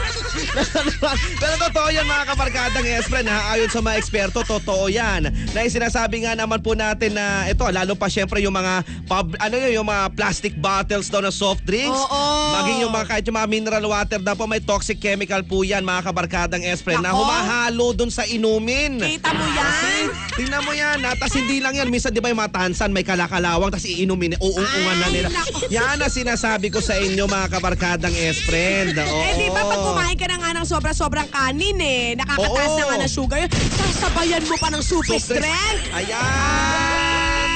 Pero 1.42 1.54
totoo 1.68 1.88
yan 1.90 2.06
mga 2.06 2.24
kabarkadang 2.34 2.86
Espren 2.86 3.26
ha. 3.26 3.54
Ayon 3.54 3.70
sa 3.70 3.82
mga 3.82 3.98
eksperto, 3.98 4.46
totoo 4.46 4.86
yan. 4.86 5.30
Na 5.50 5.66
sinasabi 5.66 6.24
nga 6.24 6.38
naman 6.38 6.62
po 6.62 6.78
natin 6.78 7.18
na 7.18 7.46
ito, 7.50 7.66
lalo 7.66 7.98
pa 7.98 8.06
syempre 8.06 8.38
yung 8.42 8.54
mga 8.54 8.86
pub, 9.10 9.34
ano 9.38 9.54
yun, 9.58 9.82
yung 9.82 9.88
mga 9.88 10.14
plastic 10.14 10.54
bottles 10.58 11.10
daw 11.10 11.20
ng 11.22 11.34
soft 11.34 11.66
drinks. 11.66 11.94
Oo. 11.94 12.22
Maging 12.62 12.78
yung 12.86 12.92
mga 12.94 13.06
kahit 13.10 13.24
yung 13.26 13.36
mga 13.38 13.50
mineral 13.50 13.84
water 13.90 14.20
daw 14.22 14.34
po 14.38 14.46
may 14.46 14.62
toxic 14.62 15.02
chemical 15.02 15.42
po 15.42 15.66
yan 15.66 15.82
mga 15.82 16.06
kabarkadang 16.06 16.62
Espren 16.62 17.02
na 17.02 17.10
humahalo 17.12 17.92
dun 17.92 18.10
sa 18.10 18.22
inumin. 18.24 19.02
Kita 19.02 19.30
mo 19.34 19.44
yan. 19.50 20.04
Tingnan 20.38 20.62
mo 20.62 20.72
yan 20.74 20.98
ha. 21.02 21.12
Tapos 21.18 21.34
hindi 21.34 21.58
lang 21.58 21.74
yan. 21.74 21.90
Minsan 21.90 22.14
di 22.14 22.22
ba 22.22 22.30
yung 22.30 22.40
mga 22.40 22.54
tansan 22.54 22.94
may 22.94 23.02
kalakalawang 23.02 23.74
tapos 23.74 23.86
iinumin. 23.86 24.38
Uungungan 24.38 24.96
na 25.02 25.08
nila. 25.10 25.28
Yan 25.70 25.98
ang 25.98 26.12
sinasabi 26.12 26.70
ko 26.70 26.78
sa 26.78 26.94
inyo 26.98 27.26
mga 27.26 27.50
kabarkadang 27.50 28.14
S-friend. 28.14 28.98
Oo. 29.02 29.20
Eh 29.26 29.32
di 29.38 29.48
ba 29.50 29.62
pag 29.66 29.80
kumain 29.82 30.16
ka 30.18 30.26
na 30.30 30.43
nga 30.44 30.60
ng 30.60 30.68
sobra-sobrang 30.68 31.28
kanin 31.32 31.80
eh, 31.80 32.12
nakakataas 32.20 32.68
Oo. 32.68 32.76
na 32.76 32.84
nga 32.84 32.96
ng 33.00 33.12
sugar, 33.12 33.40
sasabayan 33.48 34.44
mo 34.44 34.60
pa 34.60 34.68
ng 34.68 34.84
super 34.84 35.16
strength. 35.16 35.88
Ayan! 35.96 36.20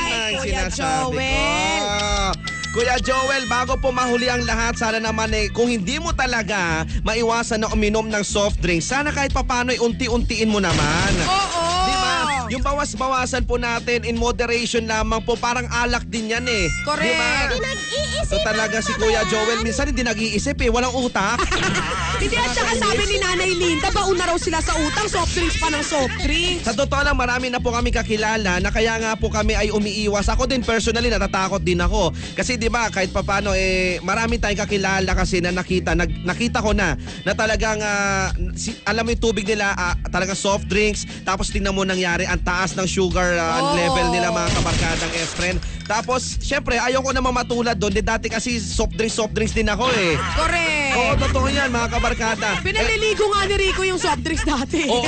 Ay, 0.08 0.32
ang 0.32 0.32
Kuya 0.40 0.72
sinasabi 0.72 1.20
Joel. 1.20 1.84
ko. 1.84 2.48
Kuya 2.68 2.96
Joel, 3.00 3.44
bago 3.44 3.76
po 3.76 3.92
mahuli 3.92 4.28
ang 4.28 4.44
lahat, 4.44 4.76
sana 4.76 4.96
naman 4.96 5.32
eh, 5.32 5.52
kung 5.52 5.68
hindi 5.68 6.00
mo 6.00 6.16
talaga 6.16 6.84
maiwasan 7.04 7.64
na 7.64 7.68
uminom 7.68 8.08
ng 8.08 8.24
soft 8.24 8.60
drink, 8.60 8.80
sana 8.80 9.12
kahit 9.12 9.32
papano 9.32 9.72
ay 9.72 9.80
unti-untiin 9.80 10.48
mo 10.48 10.60
naman. 10.60 11.12
Oo. 11.28 11.64
Di 11.84 11.94
ba? 11.96 12.16
Yung 12.48 12.64
bawas-bawasan 12.64 13.44
po 13.44 13.60
natin 13.60 14.08
in 14.08 14.16
moderation 14.16 14.88
lamang 14.88 15.20
po, 15.20 15.36
parang 15.36 15.68
alak 15.68 16.08
din 16.08 16.32
yan 16.32 16.44
eh. 16.48 16.64
Correct. 16.84 17.04
Di 17.04 17.12
ba? 17.12 17.28
Pinag-iisipan 17.52 18.28
So 18.28 18.36
talaga 18.44 18.80
si 18.80 18.92
Kuya 18.96 19.24
Joel, 19.28 19.60
minsan 19.60 19.88
hindi 19.88 20.04
nag-iisip 20.04 20.56
eh, 20.60 20.68
walang 20.68 20.92
utak. 20.92 21.40
Hindi 22.18 22.34
at 22.34 22.50
saka 22.50 22.74
sabi 22.74 23.02
ni 23.06 23.16
Nanay 23.22 23.52
Linda, 23.54 23.94
bauna 23.94 24.26
raw 24.26 24.34
sila 24.34 24.58
sa 24.58 24.74
utang, 24.74 25.06
soft 25.06 25.38
drinks 25.38 25.54
pa 25.54 25.70
ng 25.70 25.84
soft 25.86 26.18
drinks. 26.26 26.66
Sa 26.66 26.74
totoo 26.74 27.06
lang, 27.06 27.14
marami 27.14 27.46
na 27.46 27.62
po 27.62 27.70
kami 27.70 27.94
kakilala 27.94 28.58
na 28.58 28.70
kaya 28.74 28.98
nga 28.98 29.14
po 29.14 29.30
kami 29.30 29.54
ay 29.54 29.70
umiiwas. 29.70 30.26
Ako 30.26 30.50
din 30.50 30.66
personally, 30.66 31.14
natatakot 31.14 31.62
din 31.62 31.78
ako. 31.78 32.10
Kasi 32.34 32.58
di 32.58 32.66
ba 32.66 32.90
kahit 32.90 33.14
papano, 33.14 33.54
eh, 33.54 34.02
marami 34.02 34.42
tayong 34.42 34.66
kakilala 34.66 35.14
kasi 35.14 35.38
na 35.38 35.54
nakita, 35.54 35.94
nag, 35.94 36.26
nakita 36.26 36.58
ko 36.58 36.74
na, 36.74 36.98
na 37.22 37.38
talagang, 37.38 37.78
ah, 37.86 38.34
si, 38.58 38.74
alam 38.82 39.06
mo 39.06 39.14
yung 39.14 39.22
tubig 39.22 39.46
nila, 39.46 39.78
ah, 39.78 39.94
talagang 40.10 40.34
soft 40.34 40.66
drinks, 40.66 41.06
tapos 41.22 41.54
tingnan 41.54 41.70
mo 41.70 41.86
nangyari, 41.86 42.26
ang 42.26 42.42
taas 42.42 42.74
ng 42.74 42.90
sugar 42.90 43.38
ah, 43.38 43.62
Oo. 43.62 43.78
level 43.78 44.10
nila 44.10 44.34
mga 44.34 44.50
kabarkadang 44.58 45.12
S-friend. 45.22 45.58
Tapos, 45.86 46.34
syempre, 46.42 46.82
ayaw 46.82 46.98
ko 46.98 47.14
naman 47.14 47.30
matulad 47.30 47.78
doon. 47.78 47.94
Dati 47.98 48.26
kasi 48.26 48.58
soft 48.58 48.98
drinks, 48.98 49.14
soft 49.14 49.32
drinks 49.38 49.54
din 49.54 49.70
ako 49.70 49.86
eh. 49.94 50.18
Correct. 50.34 50.77
Oo, 50.94 51.12
totoo 51.18 51.46
yan 51.50 51.68
mga 51.68 51.88
kabarkada. 51.92 52.48
Eh, 52.56 52.64
Pinaliligo 52.64 53.24
nga 53.32 53.44
ni 53.44 53.54
Rico 53.58 53.82
yung 53.84 54.00
soft 54.00 54.22
drinks 54.24 54.44
dati. 54.46 54.88
Oo, 54.88 55.04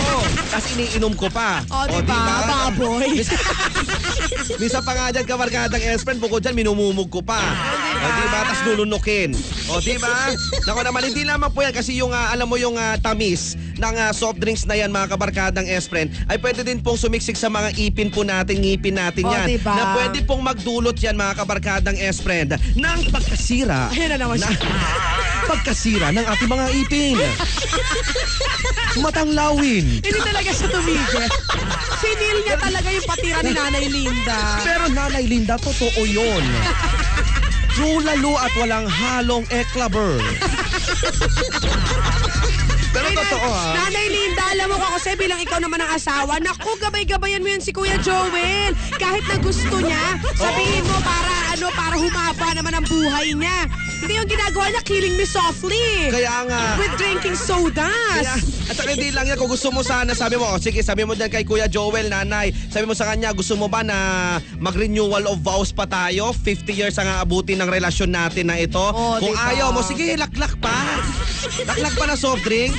tapos 0.51 0.67
iniinom 0.77 1.15
ko 1.17 1.33
pa. 1.33 1.65
O, 1.71 1.87
di 1.89 2.01
ba? 2.05 2.21
Baboy. 2.45 3.21
Misa 4.61 4.81
pa 4.85 4.93
nga 4.93 5.07
dyan, 5.15 5.25
kabarkadang 5.25 5.83
S-friend, 6.01 6.21
bukod 6.21 6.45
dyan, 6.45 6.57
minumumog 6.57 7.09
ko 7.09 7.25
pa. 7.25 7.41
Di. 8.01 8.07
O, 8.07 8.09
di 8.09 8.27
ba? 8.33 8.39
Tapos 8.41 8.61
lulunukin. 8.65 9.31
O, 9.69 9.77
di 9.79 9.97
ba? 10.01 10.33
Nako 10.65 10.81
naman, 10.81 11.03
hindi 11.05 11.23
lamang 11.23 11.53
po 11.53 11.61
yan 11.61 11.75
kasi 11.77 12.01
yung, 12.01 12.17
ah, 12.17 12.33
alam 12.33 12.49
mo 12.49 12.57
yung 12.57 12.81
ah, 12.81 12.97
tamis 12.97 13.61
ng 13.77 13.95
ah, 13.97 14.13
soft 14.17 14.41
drinks 14.41 14.65
na 14.65 14.77
yan, 14.77 14.89
mga 14.89 15.13
kabarkadang 15.13 15.69
Espren, 15.69 16.09
ay 16.33 16.41
pwede 16.41 16.65
din 16.65 16.81
pong 16.81 16.97
sumiksik 16.97 17.37
sa 17.37 17.53
mga 17.53 17.77
ipin 17.77 18.09
po 18.09 18.25
natin, 18.25 18.65
ngipin 18.65 18.97
natin 18.97 19.29
O, 19.29 19.33
yan. 19.33 19.47
diba? 19.53 19.73
Na 19.77 19.93
pwede 19.97 20.25
pong 20.25 20.41
magdulot 20.41 20.97
yan, 20.97 21.17
mga 21.17 21.45
kabarkadang 21.45 21.97
Espren, 22.01 22.49
ng 22.57 22.99
pagkasira. 23.13 23.93
Ayan 23.93 24.17
na 24.17 24.25
naman 24.25 24.41
siya. 24.41 24.57
pagkasira 25.51 26.09
ng 26.15 26.25
ating 26.25 26.51
mga 26.51 26.67
ipin. 26.85 27.17
Matanglawin. 29.03 30.03
Hindi 30.03 30.21
talaga 30.23 30.51
siya 30.51 30.69
tumigil. 30.71 31.27
Sinil 32.01 32.39
niya 32.47 32.57
talaga 32.59 32.89
yung 32.91 33.07
patira 33.07 33.39
ni 33.43 33.53
Nanay 33.55 33.87
Linda. 33.91 34.39
Pero 34.63 34.85
Nanay 34.89 35.25
Linda, 35.27 35.55
totoo 35.59 36.07
yun. 36.07 36.45
True 37.75 38.03
lalo 38.03 38.33
at 38.39 38.53
walang 38.59 38.87
halong 38.91 39.47
eklaber. 39.51 40.19
Pero 42.91 43.07
Ay, 43.07 43.15
totoo 43.15 43.47
ah. 43.47 43.55
ha. 43.55 43.87
Nanay 43.87 44.07
Linda, 44.11 44.45
alam 44.51 44.67
mo 44.75 44.77
ko 44.83 44.87
kasi 44.99 45.15
bilang 45.15 45.39
ikaw 45.39 45.63
naman 45.63 45.79
ang 45.79 45.95
asawa, 45.95 46.43
naku, 46.43 46.75
gabay-gabayan 46.83 47.39
mo 47.39 47.49
yan 47.55 47.63
si 47.63 47.71
Kuya 47.71 47.95
Joel. 48.03 48.75
Kahit 48.99 49.23
na 49.31 49.39
gusto 49.39 49.79
niya, 49.79 50.19
sabihin 50.35 50.83
mo 50.83 50.99
para 50.99 51.55
ano, 51.55 51.67
para 51.71 51.95
humaba 51.95 52.49
naman 52.51 52.75
ang 52.75 52.87
buhay 52.91 53.31
niya. 53.39 53.71
Hindi 54.03 54.19
yung 54.19 54.27
ginagawa 54.27 54.75
niya, 54.75 54.83
killing 54.83 55.15
me 55.15 55.23
softly. 55.23 56.11
Kaya 56.11 56.51
nga. 56.51 56.83
With 56.83 56.95
drinking 56.99 57.39
sodas. 57.39 58.27
Kaya, 58.27 58.35
at 58.71 58.79
saka 58.79 58.95
hindi 58.95 59.11
lang 59.11 59.27
yan, 59.27 59.35
kung 59.35 59.51
gusto 59.51 59.75
mo 59.75 59.83
sana, 59.83 60.15
sabi 60.15 60.39
mo, 60.39 60.47
oh, 60.47 60.55
sige, 60.63 60.79
sabi 60.79 61.03
mo 61.03 61.19
dyan 61.19 61.27
kay 61.27 61.43
Kuya 61.43 61.67
Joel, 61.67 62.07
nanay, 62.07 62.55
sabi 62.71 62.87
mo 62.87 62.95
sa 62.95 63.11
kanya, 63.11 63.35
gusto 63.35 63.59
mo 63.59 63.67
ba 63.67 63.83
na 63.83 64.39
mag-renewal 64.63 65.27
of 65.27 65.43
vows 65.43 65.75
pa 65.75 65.91
tayo? 65.91 66.31
50 66.31 66.71
years 66.71 66.95
ang 67.03 67.11
aabuti 67.11 67.59
ng 67.59 67.67
relasyon 67.67 68.15
natin 68.15 68.47
na 68.47 68.63
ito. 68.63 68.79
Oh, 68.79 69.19
kung 69.19 69.35
diba? 69.35 69.51
ayaw 69.51 69.75
mo, 69.75 69.83
sige, 69.83 70.15
laklak 70.15 70.55
pa. 70.63 70.71
Laklak 71.67 71.99
pa 71.99 72.05
na 72.07 72.15
soft 72.15 72.47
drinks. 72.47 72.79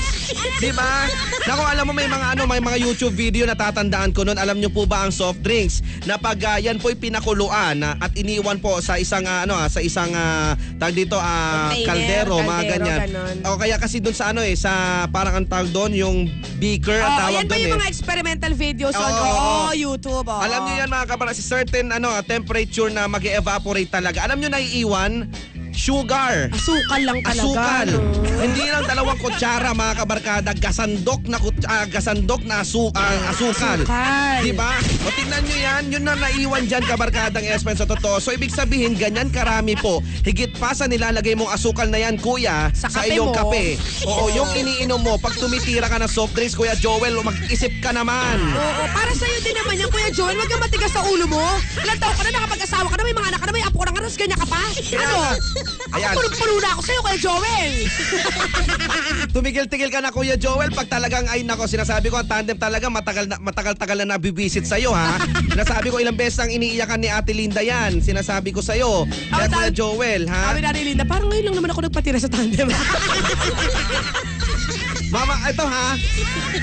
Di 0.64 0.72
ba? 0.72 1.12
Naku, 1.44 1.64
alam 1.66 1.84
mo, 1.84 1.92
may 1.92 2.08
mga 2.08 2.40
ano, 2.40 2.48
may 2.48 2.64
mga 2.64 2.78
YouTube 2.78 3.12
video 3.12 3.44
na 3.44 3.58
tatandaan 3.58 4.16
ko 4.16 4.24
noon. 4.24 4.40
Alam 4.40 4.64
nyo 4.64 4.72
po 4.72 4.88
ba 4.88 5.04
ang 5.04 5.12
soft 5.12 5.44
drinks? 5.44 5.84
Na 6.08 6.16
pag 6.16 6.40
ah, 6.48 6.56
yan 6.62 6.78
po'y 6.78 6.96
pinakuluan 6.96 7.84
ah, 7.84 8.00
at 8.00 8.16
iniwan 8.16 8.64
po 8.64 8.80
sa 8.80 8.96
isang, 9.02 9.26
ah, 9.26 9.44
ano, 9.44 9.58
ah, 9.58 9.68
sa 9.68 9.84
isang, 9.84 10.14
ah, 10.16 10.56
tag 10.80 10.96
dito, 10.96 11.18
ah, 11.20 11.74
Container, 11.74 12.30
kaldero, 12.30 12.36
mga 12.40 12.64
kaldero, 12.64 12.86
ganyan. 12.86 13.00
ganon. 13.12 13.36
O 13.50 13.58
kaya 13.58 13.76
kasi 13.82 13.98
doon 14.00 14.16
sa 14.16 14.32
ano 14.32 14.46
eh, 14.46 14.54
sa 14.54 15.04
parang 15.10 15.42
ang 15.42 15.48
tawag 15.50 15.74
doon, 15.74 15.81
yung 15.90 16.30
beaker 16.62 17.02
ang 17.02 17.10
Oh, 17.10 17.20
tawag 17.26 17.34
yan 17.34 17.46
ba 17.50 17.50
doon 17.50 17.62
yung 17.66 17.74
eh. 17.74 17.82
mga 17.82 17.90
experimental 17.90 18.54
videos 18.54 18.94
on 18.94 19.02
Oo, 19.02 19.26
oo. 19.26 19.50
oh, 19.66 19.72
YouTube? 19.74 20.28
Oh. 20.30 20.38
Alam 20.38 20.70
niyo 20.70 20.86
yan 20.86 20.90
mga 20.94 21.06
kapara, 21.10 21.34
si 21.34 21.42
certain 21.42 21.90
ano, 21.90 22.14
temperature 22.22 22.94
na 22.94 23.10
mag 23.10 23.26
evaporate 23.26 23.90
talaga. 23.90 24.22
Alam 24.22 24.38
niyo 24.38 24.54
naiiwan? 24.54 25.26
Sugar. 25.74 26.52
Asukal 26.52 27.02
lang 27.02 27.20
talaga. 27.20 27.42
Asukal. 27.42 27.88
no? 27.90 28.00
Hindi 28.38 28.64
lang 28.66 28.84
dalawang 28.84 29.18
kutsara 29.18 29.72
mga 29.72 29.94
kabarkada, 29.98 30.52
gasandok 30.54 31.22
na 31.26 31.38
kut- 31.38 31.66
ah, 31.66 31.86
gasandok 31.86 32.42
na 32.44 32.62
asu- 32.62 32.92
ah, 32.94 33.32
asukal. 33.32 33.80
Asukal. 33.80 34.40
Di 34.42 34.52
ba? 34.52 34.72
O 35.02 35.12
tingnan 35.12 35.42
nyo 35.42 35.58
yan, 35.58 35.84
yun 35.90 36.04
na 36.04 36.14
naiwan 36.14 36.64
dyan 36.66 36.84
kabarkadang 36.84 37.44
Espen 37.44 37.74
sa 37.74 37.86
totoo. 37.86 38.18
So 38.18 38.30
ibig 38.30 38.50
sabihin, 38.50 38.94
ganyan 38.94 39.30
karami 39.30 39.74
po. 39.74 40.00
Higit 40.22 40.54
pa 40.56 40.72
sa 40.72 40.86
nilalagay 40.86 41.34
mong 41.34 41.52
asukal 41.52 41.88
na 41.88 41.98
yan, 41.98 42.16
kuya, 42.16 42.70
Sa 42.72 42.86
sa 42.86 43.02
kape 43.02 43.14
iyong 43.14 43.30
mo. 43.30 43.38
kape. 43.38 43.78
Oo, 44.04 44.28
yung 44.30 44.52
iniinom 44.52 45.00
mo, 45.00 45.16
pag 45.18 45.34
tumitira 45.34 45.88
ka 45.88 45.98
ng 45.98 46.08
soft 46.08 46.34
drinks, 46.34 46.54
kuya 46.54 46.76
Joel, 46.76 47.16
mag-isip 47.18 47.72
ka 47.80 47.90
naman. 47.90 48.38
Oo, 48.52 48.84
para 48.92 49.12
sa'yo 49.12 49.38
din 49.40 49.56
naman 49.56 49.76
yan, 49.78 49.90
Kuya 49.90 50.10
Joel. 50.10 50.36
Huwag 50.36 50.48
kang 50.48 50.60
matigas 50.60 50.90
sa 50.90 51.04
ulo 51.04 51.26
mo. 51.26 51.44
Ilan 51.78 51.98
taon 51.98 52.14
ka 52.14 52.24
na, 52.24 52.32
nakapag-asawa 52.34 52.88
ka 52.88 52.96
na, 52.96 53.04
may 53.04 53.14
mga 53.14 53.28
anak 53.30 53.40
ka 53.40 53.46
na, 53.46 53.54
may 53.54 53.64
apo 53.64 53.78
ka 53.78 53.86
na, 53.88 54.02
tapos 54.02 54.18
ganyan 54.18 54.40
ka 54.40 54.48
pa. 54.48 54.62
Ano? 54.98 55.18
Ayan. 55.92 56.14
Ako 56.14 56.20
punong-puno 56.24 56.54
na 56.60 56.70
ako 56.74 56.82
sa'yo, 56.82 57.00
Kuya 57.02 57.20
Joel. 57.20 57.74
Tumigil-tigil 59.36 59.92
ka 59.92 60.00
na 60.00 60.12
Kuya 60.12 60.36
Joel 60.36 60.72
pag 60.72 60.88
talagang 60.88 61.28
ay 61.28 61.44
nako 61.44 61.68
sinasabi 61.68 62.08
ko 62.08 62.20
ang 62.20 62.28
tandem 62.28 62.56
talaga 62.56 62.88
matagal 62.88 63.26
na 63.28 63.38
matagal-tagal 63.38 63.98
na 64.04 64.16
nabibisit 64.16 64.64
sa 64.64 64.76
iyo 64.76 64.92
ha. 64.92 65.20
sinasabi 65.48 65.88
ko 65.88 66.00
ilang 66.00 66.16
beses 66.16 66.40
ang 66.40 66.52
iniiyakan 66.52 67.00
ni 67.00 67.10
Ate 67.10 67.32
Linda 67.32 67.62
yan. 67.62 68.00
Sinasabi 68.00 68.52
ko 68.52 68.60
sa 68.60 68.74
iyo. 68.74 69.04
Kaya 69.30 69.48
Oh, 69.48 69.52
Kuya 69.52 69.72
Joel 69.72 70.24
ha. 70.28 70.52
Sabi 70.52 70.62
na 70.64 70.72
ni 70.72 70.82
Linda, 70.88 71.04
parang 71.04 71.28
ngayon 71.28 71.52
lang 71.52 71.56
naman 71.60 71.70
ako 71.72 71.82
nagpatira 71.88 72.20
sa 72.20 72.32
tandem. 72.32 72.68
Mama, 75.12 75.36
ito 75.44 75.68
ha. 75.68 76.00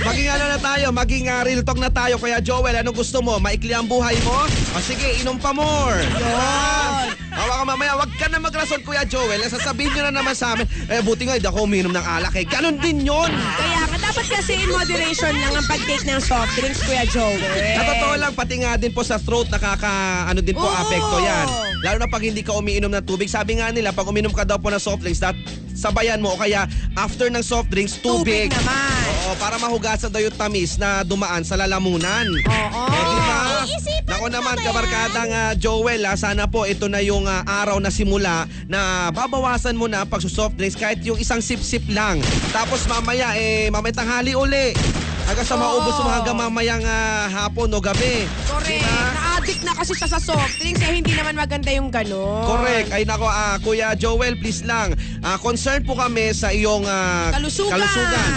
Maging 0.09 0.29
ano 0.33 0.45
na 0.49 0.59
tayo, 0.59 0.87
maging 0.89 1.29
uh, 1.29 1.45
real 1.45 1.61
talk 1.61 1.77
na 1.77 1.93
tayo. 1.93 2.17
Kuya 2.17 2.41
Joel, 2.41 2.81
anong 2.81 2.97
gusto 2.97 3.21
mo? 3.21 3.37
Maikli 3.37 3.77
ang 3.77 3.85
buhay 3.85 4.17
mo? 4.25 4.49
O 4.73 4.81
sige, 4.81 5.21
inom 5.21 5.37
pa 5.37 5.53
more. 5.53 6.01
Yun. 6.01 7.18
Hawa 7.49 7.65
ka 7.65 7.73
mamaya, 7.73 7.97
wag 7.97 8.13
ka 8.21 8.29
na 8.29 8.37
magrason 8.45 8.85
Kuya 8.85 9.09
Joel. 9.09 9.41
Sasabihin 9.49 9.89
nyo 9.97 10.13
na 10.13 10.21
naman 10.21 10.37
sa 10.37 10.53
amin, 10.53 10.69
eh 10.93 11.01
buti 11.01 11.25
nga 11.25 11.41
hindi 11.41 11.49
ako 11.49 11.65
uminom 11.65 11.97
ng 11.97 12.05
alak 12.05 12.37
eh. 12.37 12.45
Ganon 12.45 12.77
din 12.77 13.01
yon. 13.09 13.33
Kaya 13.33 13.89
nga, 13.89 13.97
dapat 14.05 14.27
kasi 14.29 14.53
in 14.61 14.69
moderation 14.69 15.33
lang 15.33 15.57
ang 15.57 15.65
pag-take 15.65 16.05
ng 16.05 16.21
soft 16.21 16.53
drinks, 16.61 16.85
Kuya 16.85 17.09
Joel. 17.09 17.41
Sa 17.73 17.89
totoo 17.89 18.15
lang, 18.21 18.37
pati 18.37 18.61
nga 18.61 18.77
din 18.77 18.93
po 18.93 19.01
sa 19.01 19.17
throat, 19.17 19.49
nakaka, 19.49 20.29
ano 20.29 20.45
din 20.45 20.53
po, 20.53 20.69
Oo. 20.69 20.77
apekto 20.77 21.17
yan. 21.25 21.47
Lalo 21.89 21.97
na 22.05 22.09
pag 22.13 22.21
hindi 22.21 22.45
ka 22.45 22.53
umiinom 22.53 22.93
ng 22.93 23.05
tubig. 23.09 23.33
Sabi 23.33 23.57
nga 23.65 23.73
nila, 23.73 23.97
pag 23.97 24.05
uminom 24.05 24.37
ka 24.37 24.45
daw 24.45 24.61
po 24.61 24.69
ng 24.69 24.83
soft 24.83 25.01
drinks, 25.01 25.25
that, 25.25 25.33
sabayan 25.73 26.21
mo 26.21 26.37
o 26.37 26.37
kaya 26.37 26.69
after 27.01 27.33
ng 27.33 27.41
soft 27.41 27.73
drinks, 27.73 27.97
tubig. 27.97 28.53
Tubig 28.53 28.61
naman. 28.61 29.09
Oo, 29.25 29.41
para 29.41 29.57
mahugasan 29.57 30.13
daw 30.13 30.21
yung 30.21 30.37
tamis 30.37 30.77
na 30.77 31.01
dumaan 31.01 31.49
sa 31.49 31.57
lalamunan. 31.57 32.29
Oo. 32.29 32.83
Eh, 32.93 33.05
di 33.09 33.19
ba? 33.25 33.39
Iisipan 33.65 33.98
Naman, 34.29 34.61
kabarkadang 34.61 35.31
ah, 35.33 35.53
Joel, 35.57 36.05
ah, 36.05 36.13
sana 36.13 36.45
po 36.45 36.69
ito 36.69 36.85
na 36.85 37.01
yung 37.01 37.25
ah, 37.25 37.41
araw 37.49 37.81
na 37.81 37.89
simula 37.89 38.45
na 38.69 39.09
babawasan 39.09 39.73
mo 39.73 39.89
na 39.89 40.05
pag 40.05 40.21
soft 40.21 40.53
drinks 40.55 40.77
kahit 40.77 41.01
yung 41.01 41.17
isang 41.17 41.41
sip-sip 41.41 41.81
lang. 41.89 42.21
Tapos 42.53 42.85
mamaya, 42.85 43.33
eh, 43.35 43.73
mamaya 43.73 43.97
tanghali 43.97 44.37
uli. 44.37 44.77
Hanggang 45.25 45.45
sa 45.45 45.57
Oo. 45.57 45.61
maubos 45.61 45.97
mo 46.01 46.09
hanggang 46.09 46.37
mamayang 46.37 46.85
ah, 46.85 47.29
hapon 47.29 47.73
o 47.73 47.81
gabi. 47.81 48.29
Correct. 48.45 48.81
Diba? 48.81 49.01
Na-addict 49.15 49.63
na 49.65 49.73
kasi 49.73 49.93
siya 49.93 50.09
sa 50.09 50.21
soft 50.21 50.57
drinks, 50.57 50.81
eh 50.81 50.93
hindi 50.93 51.13
naman 51.13 51.33
maganda 51.33 51.69
yung 51.69 51.89
gano'n. 51.89 52.45
Correct. 52.45 52.89
Ay 52.93 53.05
nako, 53.05 53.25
ah, 53.25 53.57
Kuya 53.61 53.93
Joel, 53.93 54.37
please 54.37 54.61
lang. 54.65 54.93
Ah, 55.21 55.37
concern 55.37 55.85
po 55.85 55.97
kami 55.97 56.33
sa 56.33 56.49
iyong 56.49 56.85
ah, 56.85 57.33
Kalusugan. 57.33 57.81
kalusugan. 57.81 58.31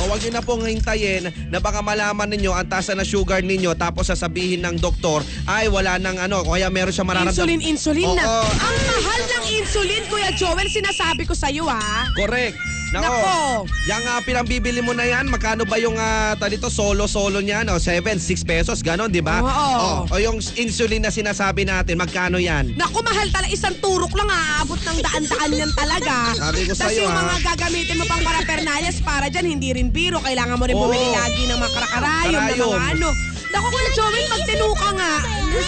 O 0.00 0.08
wag 0.08 0.24
niyo 0.24 0.32
na 0.32 0.40
pong 0.40 0.64
hintayin 0.64 1.28
na 1.52 1.60
baka 1.60 1.84
malaman 1.84 2.24
ninyo 2.32 2.56
ang 2.56 2.64
tasa 2.64 2.96
na 2.96 3.04
sugar 3.04 3.44
ninyo 3.44 3.76
tapos 3.76 4.08
sasabihin 4.08 4.64
ng 4.64 4.80
doktor 4.80 5.20
ay 5.44 5.68
wala 5.68 6.00
nang 6.00 6.16
ano, 6.16 6.40
kaya 6.40 6.72
meron 6.72 6.88
siya 6.88 7.04
mararamdaman. 7.04 7.36
Insulin, 7.36 7.60
insulin 7.60 8.08
na. 8.16 8.24
Oo. 8.24 8.48
Ang 8.48 8.76
mahal 8.88 9.20
ng 9.28 9.44
insulin, 9.60 10.02
Kuya 10.08 10.32
Joel, 10.32 10.68
sinasabi 10.72 11.28
ko 11.28 11.36
sa'yo, 11.36 11.68
ha? 11.68 12.08
Correct. 12.16 12.79
Nako. 12.90 13.06
Nako. 13.06 13.38
Yang 13.86 14.02
uh, 14.10 14.20
pinambibili 14.26 14.80
mo 14.82 14.90
na 14.90 15.06
yan, 15.06 15.30
magkano 15.30 15.62
ba 15.62 15.78
yung 15.78 15.94
uh, 15.94 16.34
dito 16.50 16.66
solo-solo 16.66 17.38
niya? 17.38 17.62
No? 17.62 17.78
7, 17.78 18.18
6 18.18 18.42
pesos, 18.42 18.82
ganon, 18.82 19.06
di 19.06 19.22
ba? 19.22 19.38
Oo. 19.38 19.70
Oh, 19.80 19.98
o 20.10 20.18
yung 20.18 20.42
insulin 20.58 21.06
na 21.06 21.14
sinasabi 21.14 21.62
natin, 21.62 21.94
magkano 21.94 22.42
yan? 22.42 22.74
Naku, 22.74 22.98
mahal 23.06 23.30
talaga. 23.30 23.54
Isang 23.54 23.78
turok 23.78 24.10
lang, 24.18 24.26
aabot 24.26 24.78
ng 24.82 24.98
daan-daan 24.98 25.50
yan 25.54 25.70
talaga. 25.78 26.34
Sabi 26.34 26.66
ko 26.66 26.74
sa'yo, 26.74 27.06
yung 27.06 27.14
ha? 27.14 27.22
mga 27.30 27.38
gagamitin 27.54 27.96
mo 28.02 28.04
pang 28.10 28.22
parapernalyas 28.26 28.98
para 29.06 29.30
dyan, 29.30 29.46
hindi 29.54 29.70
rin 29.70 29.94
biro. 29.94 30.18
Kailangan 30.18 30.58
mo 30.58 30.64
rin 30.66 30.74
Oo. 30.74 30.90
bumili 30.90 31.08
lagi 31.14 31.42
ng 31.46 31.58
mga 31.62 31.72
karakarayom, 31.78 32.42
ng 32.42 32.58
mga 32.58 32.82
ano. 32.98 33.08
Naku, 33.50 33.66
Kuya 33.66 33.90
Joel, 33.98 34.24
magtinu 34.30 34.68
ka 34.78 34.90
nga. 34.94 35.12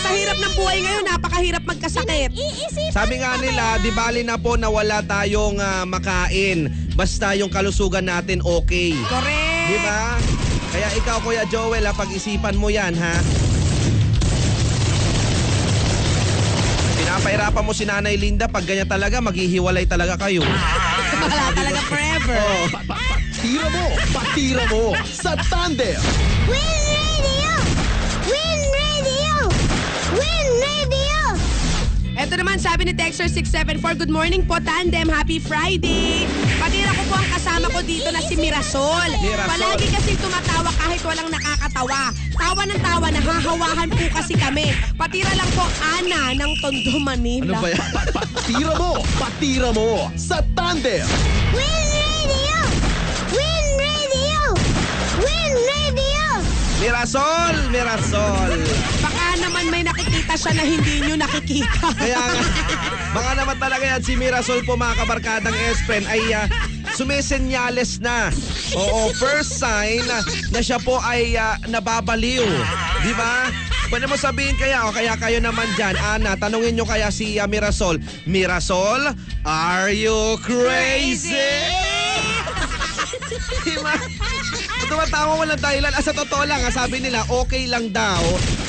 Sa 0.02 0.10
hirap 0.14 0.38
ng 0.38 0.54
buhay 0.54 0.78
ngayon, 0.86 1.04
napakahirap 1.04 1.62
magkasakit. 1.66 2.30
Sabi 2.94 3.18
nga 3.18 3.34
nila, 3.42 3.82
di 3.82 3.90
bali 3.90 4.22
na 4.22 4.38
po 4.38 4.54
na 4.54 4.70
wala 4.70 5.02
tayong 5.02 5.58
ah, 5.58 5.82
makain. 5.82 6.70
Basta 6.94 7.34
yung 7.34 7.50
kalusugan 7.50 8.06
natin 8.06 8.38
okay. 8.46 8.94
Correct. 9.10 9.66
Di 9.66 9.76
ba? 9.82 10.14
Kaya 10.72 10.88
ikaw, 10.94 11.18
Kuya 11.26 11.44
Joel, 11.50 11.84
ha, 11.84 11.92
pag-isipan 11.92 12.54
mo 12.54 12.70
yan, 12.70 12.94
ha? 12.94 13.18
Pinapahirapan 17.02 17.64
mo 17.66 17.72
si 17.74 17.84
Nanay 17.84 18.14
Linda, 18.14 18.46
pag 18.46 18.62
ganyan 18.62 18.88
talaga, 18.88 19.18
maghihiwalay 19.18 19.84
talaga 19.90 20.14
kayo. 20.16 20.46
Wala 20.46 21.50
talaga 21.50 21.80
forever. 21.90 22.38
Oh. 22.38 22.64
Patira 22.86 23.66
mo, 23.68 23.84
patira 24.14 24.64
mo 24.70 24.84
sa 25.02 25.34
tandem. 25.50 25.98
Win 26.46 26.91
Ito 32.22 32.38
naman, 32.38 32.54
sabi 32.62 32.86
ni 32.86 32.94
Texter 32.94 33.26
674, 33.26 33.98
Good 33.98 34.12
morning 34.14 34.46
po, 34.46 34.62
Tandem. 34.62 35.10
Happy 35.10 35.42
Friday. 35.42 36.30
Patira 36.62 36.94
ko 36.94 37.02
po 37.10 37.18
ang 37.18 37.28
kasama 37.34 37.66
ko 37.66 37.82
dito 37.82 38.14
na 38.14 38.22
si 38.22 38.38
Mirasol. 38.38 39.10
Mirasol. 39.18 39.50
Palagi 39.50 39.90
kasing 39.90 40.22
tumatawa 40.22 40.70
kahit 40.70 41.02
walang 41.02 41.26
nakakatawa. 41.34 42.14
Tawa 42.38 42.62
ng 42.62 42.78
tawa, 42.78 43.06
nahahawahan 43.10 43.90
po 43.90 44.06
kasi 44.14 44.38
kami. 44.38 44.70
Patira 44.94 45.34
lang 45.34 45.50
po, 45.58 45.66
Ana 45.98 46.30
ng 46.38 46.52
Tondo, 46.62 46.94
Manila. 47.02 47.58
Ano 47.58 47.66
ba 47.66 47.68
yan? 47.74 47.90
Patira 48.14 48.72
mo, 48.78 48.92
patira 49.18 49.68
mo 49.74 49.90
sa 50.14 50.38
tandem. 50.54 51.02
Win 51.50 51.74
Radio! 51.90 52.58
Win 53.34 53.66
Radio! 53.82 54.38
Win 55.26 55.54
Radio! 55.58 56.22
Mirasol! 56.78 57.54
Mirasol! 57.74 58.62
Naman 59.62 59.78
may 59.78 59.86
nakikita 59.86 60.34
siya 60.34 60.52
na 60.58 60.64
hindi 60.66 60.94
nyo 61.06 61.14
nakikita. 61.22 61.86
Kaya 62.02 62.18
nga, 62.18 62.42
Baka 63.14 63.30
naman 63.38 63.56
talaga 63.62 63.84
yan 63.86 64.02
si 64.02 64.18
Mirasol 64.18 64.66
po 64.66 64.74
mga 64.74 64.98
kabarkadang 64.98 65.54
S-Friend 65.78 66.02
ay 66.10 66.34
uh, 66.34 66.50
sumisenyales 66.98 68.02
na. 68.02 68.34
Oo, 68.74 69.14
first 69.14 69.54
sign 69.62 70.02
na, 70.10 70.18
na 70.50 70.58
siya 70.58 70.82
po 70.82 70.98
ay 70.98 71.38
ah, 71.38 71.54
nababaliw. 71.70 72.42
Di 73.06 73.14
ba? 73.14 73.54
Pwede 73.86 74.10
mo 74.10 74.18
sabihin 74.18 74.58
kaya, 74.58 74.82
o 74.82 74.90
kaya 74.90 75.14
kayo 75.14 75.38
naman 75.38 75.70
dyan, 75.78 75.94
Ana, 75.94 76.34
tanungin 76.34 76.74
nyo 76.74 76.82
kaya 76.82 77.14
si 77.14 77.38
ah, 77.38 77.46
Mirasol, 77.46 78.02
Mirasol, 78.26 79.14
are 79.46 79.94
you 79.94 80.42
crazy? 80.42 81.38
Diba? 83.62 83.94
Tumatawa 84.88 85.32
mo 85.38 85.44
lang 85.46 85.60
dahilan. 85.60 85.92
Ah, 85.94 86.02
sa 86.04 86.12
totoo 86.14 86.42
lang, 86.44 86.60
ah, 86.64 86.72
sabi 86.72 86.98
nila, 86.98 87.24
okay 87.30 87.66
lang 87.70 87.90
daw 87.94 88.22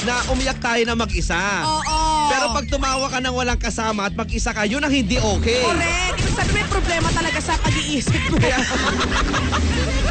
na 0.04 0.20
umiyak 0.32 0.60
tayo 0.60 0.82
na 0.84 0.96
mag-isa. 0.96 1.40
Oo. 1.66 2.00
Pero 2.30 2.46
pag 2.52 2.66
tumawa 2.68 3.06
ka 3.10 3.20
ng 3.20 3.36
walang 3.36 3.60
kasama 3.60 4.08
at 4.08 4.14
mag-isa 4.16 4.52
ka, 4.52 4.64
yun 4.68 4.84
ang 4.84 4.92
hindi 4.94 5.18
okay. 5.20 5.64
Correct. 5.64 6.18
Ibig 6.20 6.36
sabihin 6.36 6.56
may 6.56 6.68
problema 6.70 7.08
talaga 7.12 7.40
sa 7.40 7.54
pag-iisip 7.60 8.22
mo. 8.32 8.38
Kaya, 8.44 8.60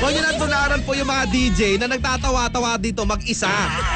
huwag 0.00 0.12
nyo 0.12 0.32
tularan 0.36 0.80
po 0.82 0.92
yung 0.98 1.08
mga 1.08 1.24
DJ 1.30 1.60
na 1.78 1.86
nagtatawa-tawa 1.86 2.76
dito 2.80 3.06
mag-isa. 3.06 3.50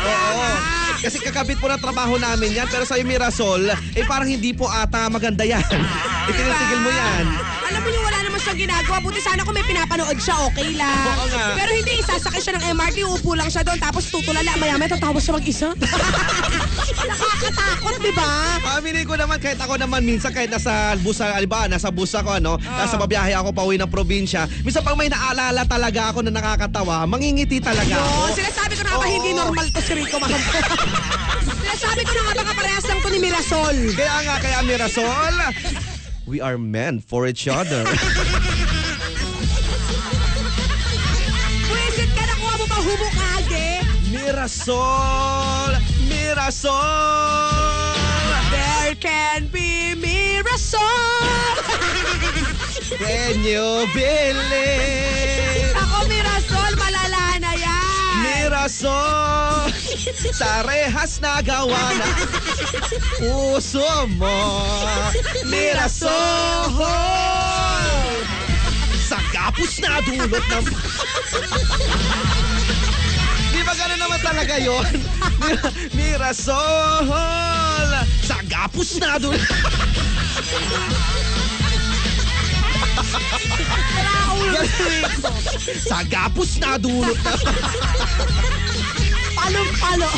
Oo. 0.06 0.48
Kasi 0.96 1.20
kakabit 1.20 1.60
po 1.60 1.68
ng 1.68 1.82
trabaho 1.82 2.16
namin 2.16 2.56
yan. 2.56 2.68
Pero 2.72 2.88
sa 2.88 2.96
Mirasol, 2.96 3.68
eh 3.94 4.04
parang 4.08 4.26
hindi 4.26 4.56
po 4.56 4.66
ata 4.66 5.06
maganda 5.12 5.44
yan. 5.44 5.62
Itinitigil 6.26 6.80
mo 6.82 6.90
yan. 6.90 7.24
Alam 7.66 7.80
mo 7.82 7.88
yung 7.90 8.04
wala 8.06 8.18
naman 8.26 8.38
siyang 8.42 8.60
ginagawa. 8.66 8.96
Buti 9.02 9.20
sana 9.22 9.40
kung 9.46 9.54
may 9.54 9.66
pinapanood 9.66 10.18
siya, 10.18 10.36
okay 10.46 10.74
lang. 10.74 11.06
Oo 11.18 11.26
nga. 11.30 11.54
Pero 11.54 11.70
hindi, 11.74 11.94
sasakay 12.02 12.40
siya 12.42 12.54
ng 12.58 12.64
MRT, 12.74 12.98
uupo 13.06 13.32
lang 13.34 13.50
siya 13.50 13.62
doon, 13.66 13.78
tapos 13.78 14.10
tutulala, 14.10 14.54
maya-maya 14.58 14.90
tatawa 14.94 15.18
siya 15.18 15.34
mag-isa. 15.38 15.68
Nakakatakot, 17.10 17.94
di 18.02 18.12
ba? 18.14 18.58
Aminin 18.78 19.06
ko 19.06 19.14
naman, 19.14 19.38
kahit 19.38 19.58
ako 19.58 19.78
naman 19.78 20.02
minsan, 20.02 20.34
kahit 20.34 20.50
nasa 20.50 20.94
busa, 20.98 21.30
aliba, 21.34 21.70
nasa 21.70 21.90
busa 21.90 22.22
ko, 22.22 22.38
ano, 22.38 22.58
nasa 22.58 22.98
babiyahe 22.98 23.34
ako 23.38 23.54
pauwi 23.54 23.78
ng 23.78 23.90
probinsya, 23.90 24.50
minsan 24.66 24.82
pag 24.82 24.98
may 24.98 25.10
naalala 25.10 25.62
talaga 25.66 26.10
ako 26.10 26.26
na 26.26 26.34
nakakatawa, 26.34 27.06
mangingiti 27.06 27.62
talaga 27.62 27.98
ako. 27.98 28.10
Oo, 28.10 28.28
sinasabi 28.34 28.72
ko 28.74 28.82
na 28.82 28.90
nga 28.90 28.98
ba 28.98 29.06
Oo. 29.06 29.14
hindi 29.14 29.30
normal 29.34 29.66
to 29.70 29.80
si 29.82 29.92
Rico 29.94 30.16
Mahampo. 30.18 30.50
sinasabi 31.62 32.02
ko 32.02 32.12
na 32.14 32.22
nga 32.22 32.32
ba 32.34 32.42
kaparehas 32.50 32.84
lang 32.86 32.98
to 33.02 33.08
ni 33.10 33.18
Mirasol. 33.22 33.76
Kaya 33.94 34.16
nga, 34.26 34.34
kaya 34.42 34.58
Mirasol, 34.66 35.34
we 36.26 36.40
are 36.40 36.58
meant 36.58 37.04
for 37.04 37.26
each 37.26 37.46
other. 37.48 37.84
Pwisit 41.66 42.10
ka, 42.14 42.22
nakuha 42.26 42.54
mo 42.58 42.66
ba 42.66 42.78
humukage? 42.82 43.82
Mirasol, 44.10 45.72
Mirasol. 46.10 46.74
There 48.50 48.94
can 48.98 49.46
be 49.54 49.94
Mirasol. 49.94 50.82
Can 52.98 53.42
you 53.42 53.86
believe? 53.94 55.74
Ako, 55.74 56.05
na 56.05 56.05
yan. 58.56 58.64
Mirasol, 58.66 59.68
sa 60.32 60.64
rehas 60.64 61.20
na 61.20 61.44
gawa 61.44 61.76
na 62.00 62.06
puso 63.20 63.84
mo. 64.16 64.32
Mirasol, 65.44 66.72
sa 68.96 69.20
gapos 69.30 69.76
na 69.84 70.00
dulot 70.02 70.40
ng... 70.40 70.66
Di 73.52 73.60
ba 73.62 73.72
gano'n 73.76 74.00
naman 74.00 74.20
talaga? 74.24 74.56
Mir- 74.56 75.72
Mirasol, 75.92 77.06
sa 78.24 78.40
gapos 78.48 78.96
na 78.98 79.20
dulot... 79.20 79.44
sa 85.86 86.00
gapos 86.06 86.58
na 86.58 86.78
dulot 86.78 87.16
ng... 87.16 87.40
Palong-palo. 89.36 90.08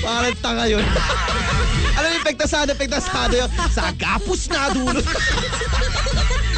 Parang 0.00 0.36
tanga 0.38 0.64
yun. 0.68 0.84
Alam 1.96 2.08
mo, 2.12 2.18
pektasado, 2.22 2.70
pektasado 2.76 3.34
yun. 3.34 3.50
Sa 3.72 3.90
gapos 3.96 4.46
na 4.52 4.70
dulot. 4.70 5.06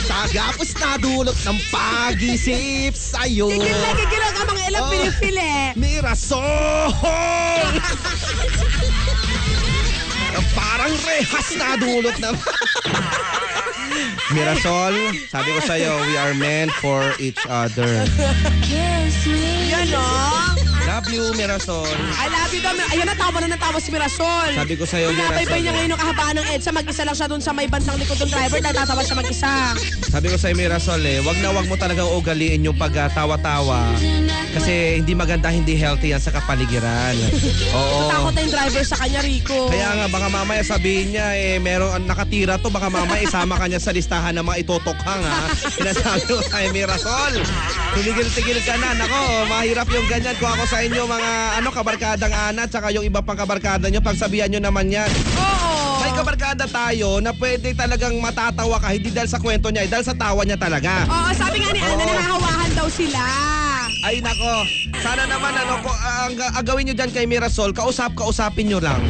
Sa 0.04 0.26
gapos 0.28 0.70
na 0.76 0.98
dulot 0.98 1.36
ng 1.46 1.58
pag-isip 1.70 2.92
sa'yo. 2.92 3.48
Gigil 3.48 3.78
na 3.78 3.90
gigil 3.94 4.22
ang 4.22 4.34
mga 4.50 4.62
ilang 4.68 4.82
Oh. 4.82 4.90
pinipili. 4.92 5.52
Mirasol! 5.78 6.90
Parang 10.54 10.94
rehas 11.04 11.48
na 11.58 11.76
dulot 11.78 12.16
ng... 12.18 12.36
Mirasol, 14.28 14.94
sabi 15.26 15.48
ko 15.56 15.60
sa'yo, 15.64 15.92
we 16.04 16.14
are 16.20 16.36
meant 16.36 16.72
for 16.84 17.00
each 17.16 17.40
other. 17.48 18.04
Yan 19.72 19.88
o. 19.96 20.47
Love 20.98 21.14
you, 21.14 21.30
Mirasol. 21.38 21.86
I 22.18 22.26
love 22.26 22.50
you 22.50 22.58
daw. 22.58 22.74
Ayun, 22.74 23.06
natawa 23.06 23.38
na 23.38 23.54
natawa 23.54 23.78
si 23.78 23.94
Mirasol. 23.94 24.50
Sabi 24.50 24.74
ko 24.74 24.82
sa'yo, 24.82 25.14
Binabaybay 25.14 25.62
niya 25.62 25.70
Mirasol. 25.70 25.74
ngayon 25.78 25.90
ang 25.94 26.00
kahabaan 26.02 26.34
ng 26.42 26.46
EDSA. 26.58 26.70
Mag-isa 26.74 27.02
lang 27.06 27.14
siya 27.14 27.26
doon 27.30 27.38
sa 27.38 27.54
may 27.54 27.70
bandang 27.70 28.02
likod 28.02 28.18
ng 28.18 28.26
driver. 28.26 28.58
Natatawa 28.58 29.06
siya 29.06 29.14
mag-isa. 29.14 29.78
Sabi 30.10 30.26
ko 30.26 30.34
sa'yo, 30.34 30.58
Mirasol, 30.58 30.98
eh, 31.06 31.22
wag 31.22 31.38
na 31.38 31.54
wag 31.54 31.70
mo 31.70 31.78
talaga 31.78 32.02
ugaliin 32.02 32.66
yung 32.66 32.74
pagtawa-tawa. 32.74 33.94
Kasi 34.58 34.98
hindi 34.98 35.14
maganda, 35.14 35.54
hindi 35.54 35.78
healthy 35.78 36.10
yan 36.10 36.18
sa 36.18 36.34
kapaligiran. 36.34 37.14
Oo. 37.78 38.10
Takot 38.10 38.34
na 38.34 38.40
yung 38.42 38.54
driver 38.58 38.82
sa 38.82 38.96
kanya, 38.98 39.22
Rico. 39.22 39.70
Kaya 39.70 40.02
nga, 40.02 40.06
baka 40.10 40.26
mamaya 40.26 40.66
sabihin 40.66 41.14
niya, 41.14 41.30
eh, 41.38 41.62
meron 41.62 42.10
nakatira 42.10 42.58
to, 42.58 42.74
baka 42.74 42.90
mamaya 42.90 43.22
isama 43.22 43.54
ka 43.54 43.70
niya 43.70 43.78
sa 43.78 43.94
listahan 43.94 44.34
ng 44.34 44.42
mga 44.42 44.66
itotokhang, 44.66 45.22
ha? 45.22 45.46
Sinasabi 45.54 46.26
ko 46.26 46.42
sa'yo, 46.42 46.74
Mirasol. 46.74 47.38
Tumigil-tigil 47.94 48.66
ka 48.66 48.74
na. 48.82 48.98
Nako, 48.98 49.46
mahirap 49.46 49.86
yung 49.94 50.10
ganyan. 50.10 50.34
Kung 50.42 50.50
ako 50.50 50.66
sa 50.66 50.87
inyo, 50.88 51.04
mga 51.04 51.30
ano, 51.60 51.68
kabarkadang 51.68 52.32
ana, 52.32 52.64
tsaka 52.64 52.88
yung 52.96 53.04
iba 53.04 53.20
pang 53.20 53.36
kabarkada 53.36 53.92
nyo, 53.92 54.00
pagsabihan 54.00 54.48
nyo 54.48 54.60
naman 54.64 54.88
yan. 54.88 55.08
Oo. 55.36 56.00
May 56.00 56.12
kabarkada 56.16 56.64
tayo 56.64 57.20
na 57.20 57.36
pwede 57.36 57.76
talagang 57.76 58.16
matatawa 58.16 58.80
ka, 58.80 58.96
hindi 58.96 59.12
dahil 59.12 59.28
sa 59.28 59.36
kwento 59.36 59.68
niya, 59.68 59.84
eh, 59.84 59.90
dahil 59.92 60.06
sa 60.08 60.16
tawa 60.16 60.40
niya 60.48 60.56
talaga. 60.56 61.04
Oo, 61.04 61.28
sabi 61.36 61.60
nga 61.60 61.70
ni 61.76 61.80
Ana, 61.84 61.92
Oo. 61.92 62.08
nahahawahan 62.08 62.70
daw 62.72 62.88
sila. 62.88 63.20
Ay 63.98 64.22
nako, 64.22 64.62
sana 65.02 65.26
naman 65.26 65.52
ano, 65.58 65.82
ko, 65.82 65.90
ang, 65.90 66.32
ang 66.38 66.64
gawin 66.64 66.86
nyo 66.88 66.94
dyan 66.94 67.10
kay 67.10 67.26
Mirasol, 67.26 67.74
kausap-kausapin 67.74 68.70
nyo 68.70 68.78
lang. 68.78 69.02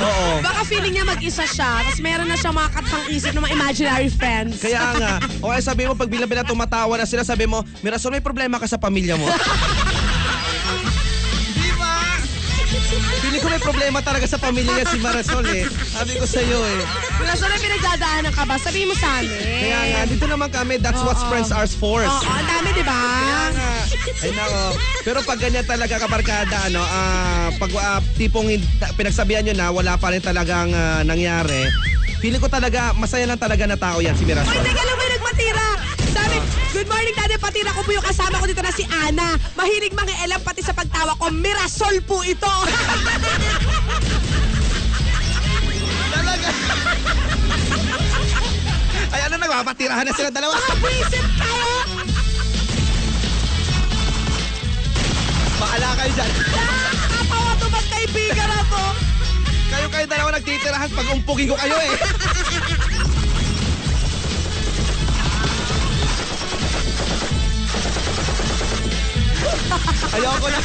Oo. 0.00 0.40
Baka 0.40 0.64
feeling 0.64 0.96
niya 0.96 1.04
mag-isa 1.04 1.44
siya, 1.44 1.84
tapos 1.84 2.00
meron 2.00 2.26
na 2.26 2.34
siya 2.34 2.50
mga 2.50 2.70
katang 2.80 3.04
isip 3.12 3.30
ng 3.36 3.44
mga 3.44 3.54
imaginary 3.54 4.08
friends. 4.08 4.58
Kaya 4.58 4.96
nga, 4.96 5.12
o 5.44 5.52
kaya 5.52 5.62
sabi 5.62 5.84
mo, 5.84 5.92
pag 5.94 6.08
bilang-bilang 6.08 6.48
tumatawa 6.48 6.96
na 6.96 7.04
sila, 7.04 7.22
sabi 7.22 7.44
mo, 7.44 7.60
Mirasol, 7.84 8.16
may 8.16 8.24
problema 8.24 8.56
ka 8.56 8.64
sa 8.64 8.80
pamilya 8.80 9.20
mo. 9.20 9.28
Pili 13.36 13.44
ko 13.44 13.52
may 13.52 13.60
problema 13.60 14.00
talaga 14.00 14.24
sa 14.24 14.40
pamilya 14.40 14.72
niya 14.72 14.88
si 14.88 14.96
Mirasol 14.96 15.44
eh. 15.52 15.68
Sabi 15.68 16.16
ko 16.16 16.24
sa'yo 16.24 16.56
eh. 16.56 16.80
Mirasol, 17.20 17.52
may 17.52 17.60
pinagdadaanan 17.60 18.32
ka 18.32 18.48
ba? 18.48 18.56
Sabihin 18.56 18.88
mo 18.88 18.96
sa 18.96 19.20
amin. 19.20 19.28
Kaya 19.28 19.78
nga, 19.92 20.00
dito 20.08 20.24
naman 20.24 20.48
kami, 20.48 20.80
that's 20.80 21.04
what 21.04 21.20
friends 21.28 21.52
are 21.52 21.68
for. 21.68 22.00
Oo, 22.00 22.24
ang 22.24 22.48
dami, 22.48 22.72
di 22.72 22.80
ba? 22.80 22.96
Kaya 22.96 23.40
nga. 23.52 23.70
Ay 24.24 24.30
nako. 24.32 24.62
Pero 25.04 25.18
pag 25.20 25.36
ganyan 25.36 25.68
talaga 25.68 26.00
kabarkada, 26.00 26.56
ano, 26.64 26.80
ah, 26.80 27.52
pag 27.60 27.68
ah, 27.76 28.00
tipong 28.16 28.48
hin- 28.48 28.64
pinagsabihan 28.96 29.44
nyo 29.44 29.52
na 29.52 29.68
wala 29.68 30.00
pa 30.00 30.16
rin 30.16 30.24
talagang 30.24 30.72
ah, 30.72 31.04
nangyari, 31.04 31.68
feeling 32.16 32.40
ko 32.40 32.48
talaga, 32.48 32.96
masaya 32.96 33.28
lang 33.28 33.36
talaga 33.36 33.68
na 33.68 33.76
tao 33.76 34.00
yan 34.00 34.16
si 34.16 34.24
Mirasol. 34.24 34.48
Uy, 34.48 34.64
teka 34.64 34.80
lang, 34.80 34.96
may 34.96 35.08
good 36.76 36.88
morning, 36.92 37.14
Daddy 37.16 37.40
Patira 37.40 37.72
ko 37.72 37.80
po 37.80 37.90
yung 37.94 38.04
kasama 38.04 38.36
ko 38.42 38.46
dito 38.46 38.60
na 38.60 38.72
si 38.74 38.84
Ana. 38.84 39.38
Mahilig 39.56 39.96
mga 39.96 40.14
elam 40.28 40.40
pati 40.44 40.60
sa 40.60 40.76
pagtawa 40.76 41.16
ko. 41.16 41.32
Mirasol 41.32 42.04
po 42.04 42.20
ito. 42.20 42.52
Talaga. 46.12 46.48
Ay 49.12 49.20
ano, 49.24 49.34
nagpapatirahan 49.40 50.04
na 50.04 50.12
sila 50.12 50.30
dalawa. 50.30 50.54
Buisit 50.78 51.26
kayo. 51.40 51.72
Bahala 55.56 55.88
kayo 55.96 56.10
dyan. 56.12 56.30
Nakakatawa 56.36 57.52
to 57.56 57.66
magkaibigan 57.72 58.48
na 58.52 58.60
to. 58.68 58.84
Kayo 59.66 59.86
kayo 59.88 60.06
dalawa 60.06 60.30
nagtitirahan 60.36 60.90
pag 60.92 61.08
umpugin 61.08 61.48
ko 61.48 61.56
kayo 61.56 61.76
eh. 61.80 61.92
Ayoko 70.12 70.46
na. 70.46 70.58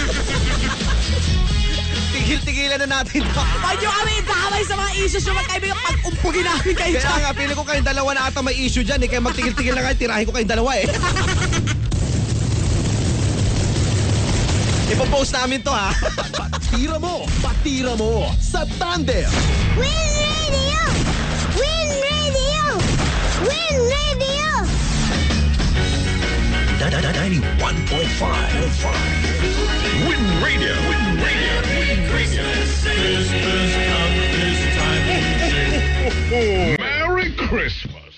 Tigil-tigilan 2.11 2.79
na 2.81 2.99
natin. 2.99 3.23
Huwag 3.25 3.77
niyo 3.77 3.89
kami 3.89 4.11
idamay 4.19 4.63
sa 4.63 4.75
mga 4.75 4.91
issues 4.99 5.23
yung 5.23 5.37
magkaibigan 5.37 5.79
pag 5.79 5.97
umpugin 6.03 6.43
namin 6.43 6.73
kayo 6.75 6.93
Kaya 6.93 7.01
dyan. 7.01 7.19
nga, 7.23 7.31
pili 7.33 7.53
ko 7.53 7.63
kayong 7.63 7.87
dalawa 7.87 8.09
na 8.11 8.21
ata 8.27 8.39
may 8.39 8.55
issue 8.55 8.83
dyan 8.83 8.99
eh. 8.99 9.07
Kaya 9.07 9.21
magtigil-tigil 9.21 9.73
na 9.73 9.81
kayo, 9.81 9.95
tirahin 9.97 10.25
ko 10.25 10.33
kayong 10.33 10.51
dalawa 10.51 10.71
eh. 10.75 10.85
Ipopost 14.91 15.31
namin 15.31 15.63
to 15.63 15.71
ha. 15.71 15.95
Patira 16.35 16.99
mo, 16.99 17.23
patira 17.39 17.95
mo 17.95 18.27
sa 18.37 18.67
Tandem. 18.75 19.23
Win 19.79 20.09
Radio! 20.19 20.79
Win 21.55 21.87
Radio! 22.03 22.63
Win 23.47 23.75
Radio! 23.87 24.40
91.5. 26.81 27.37
Win 30.07 30.23
Radio. 30.41 30.73
Win 30.89 31.05
Radio. 31.21 31.53
Win 31.77 32.01
Radio. 32.09 32.41
Merry 36.79 37.29
Christmas. 37.35 38.15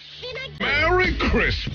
Merry 0.61 1.13
Christmas. 1.17 1.72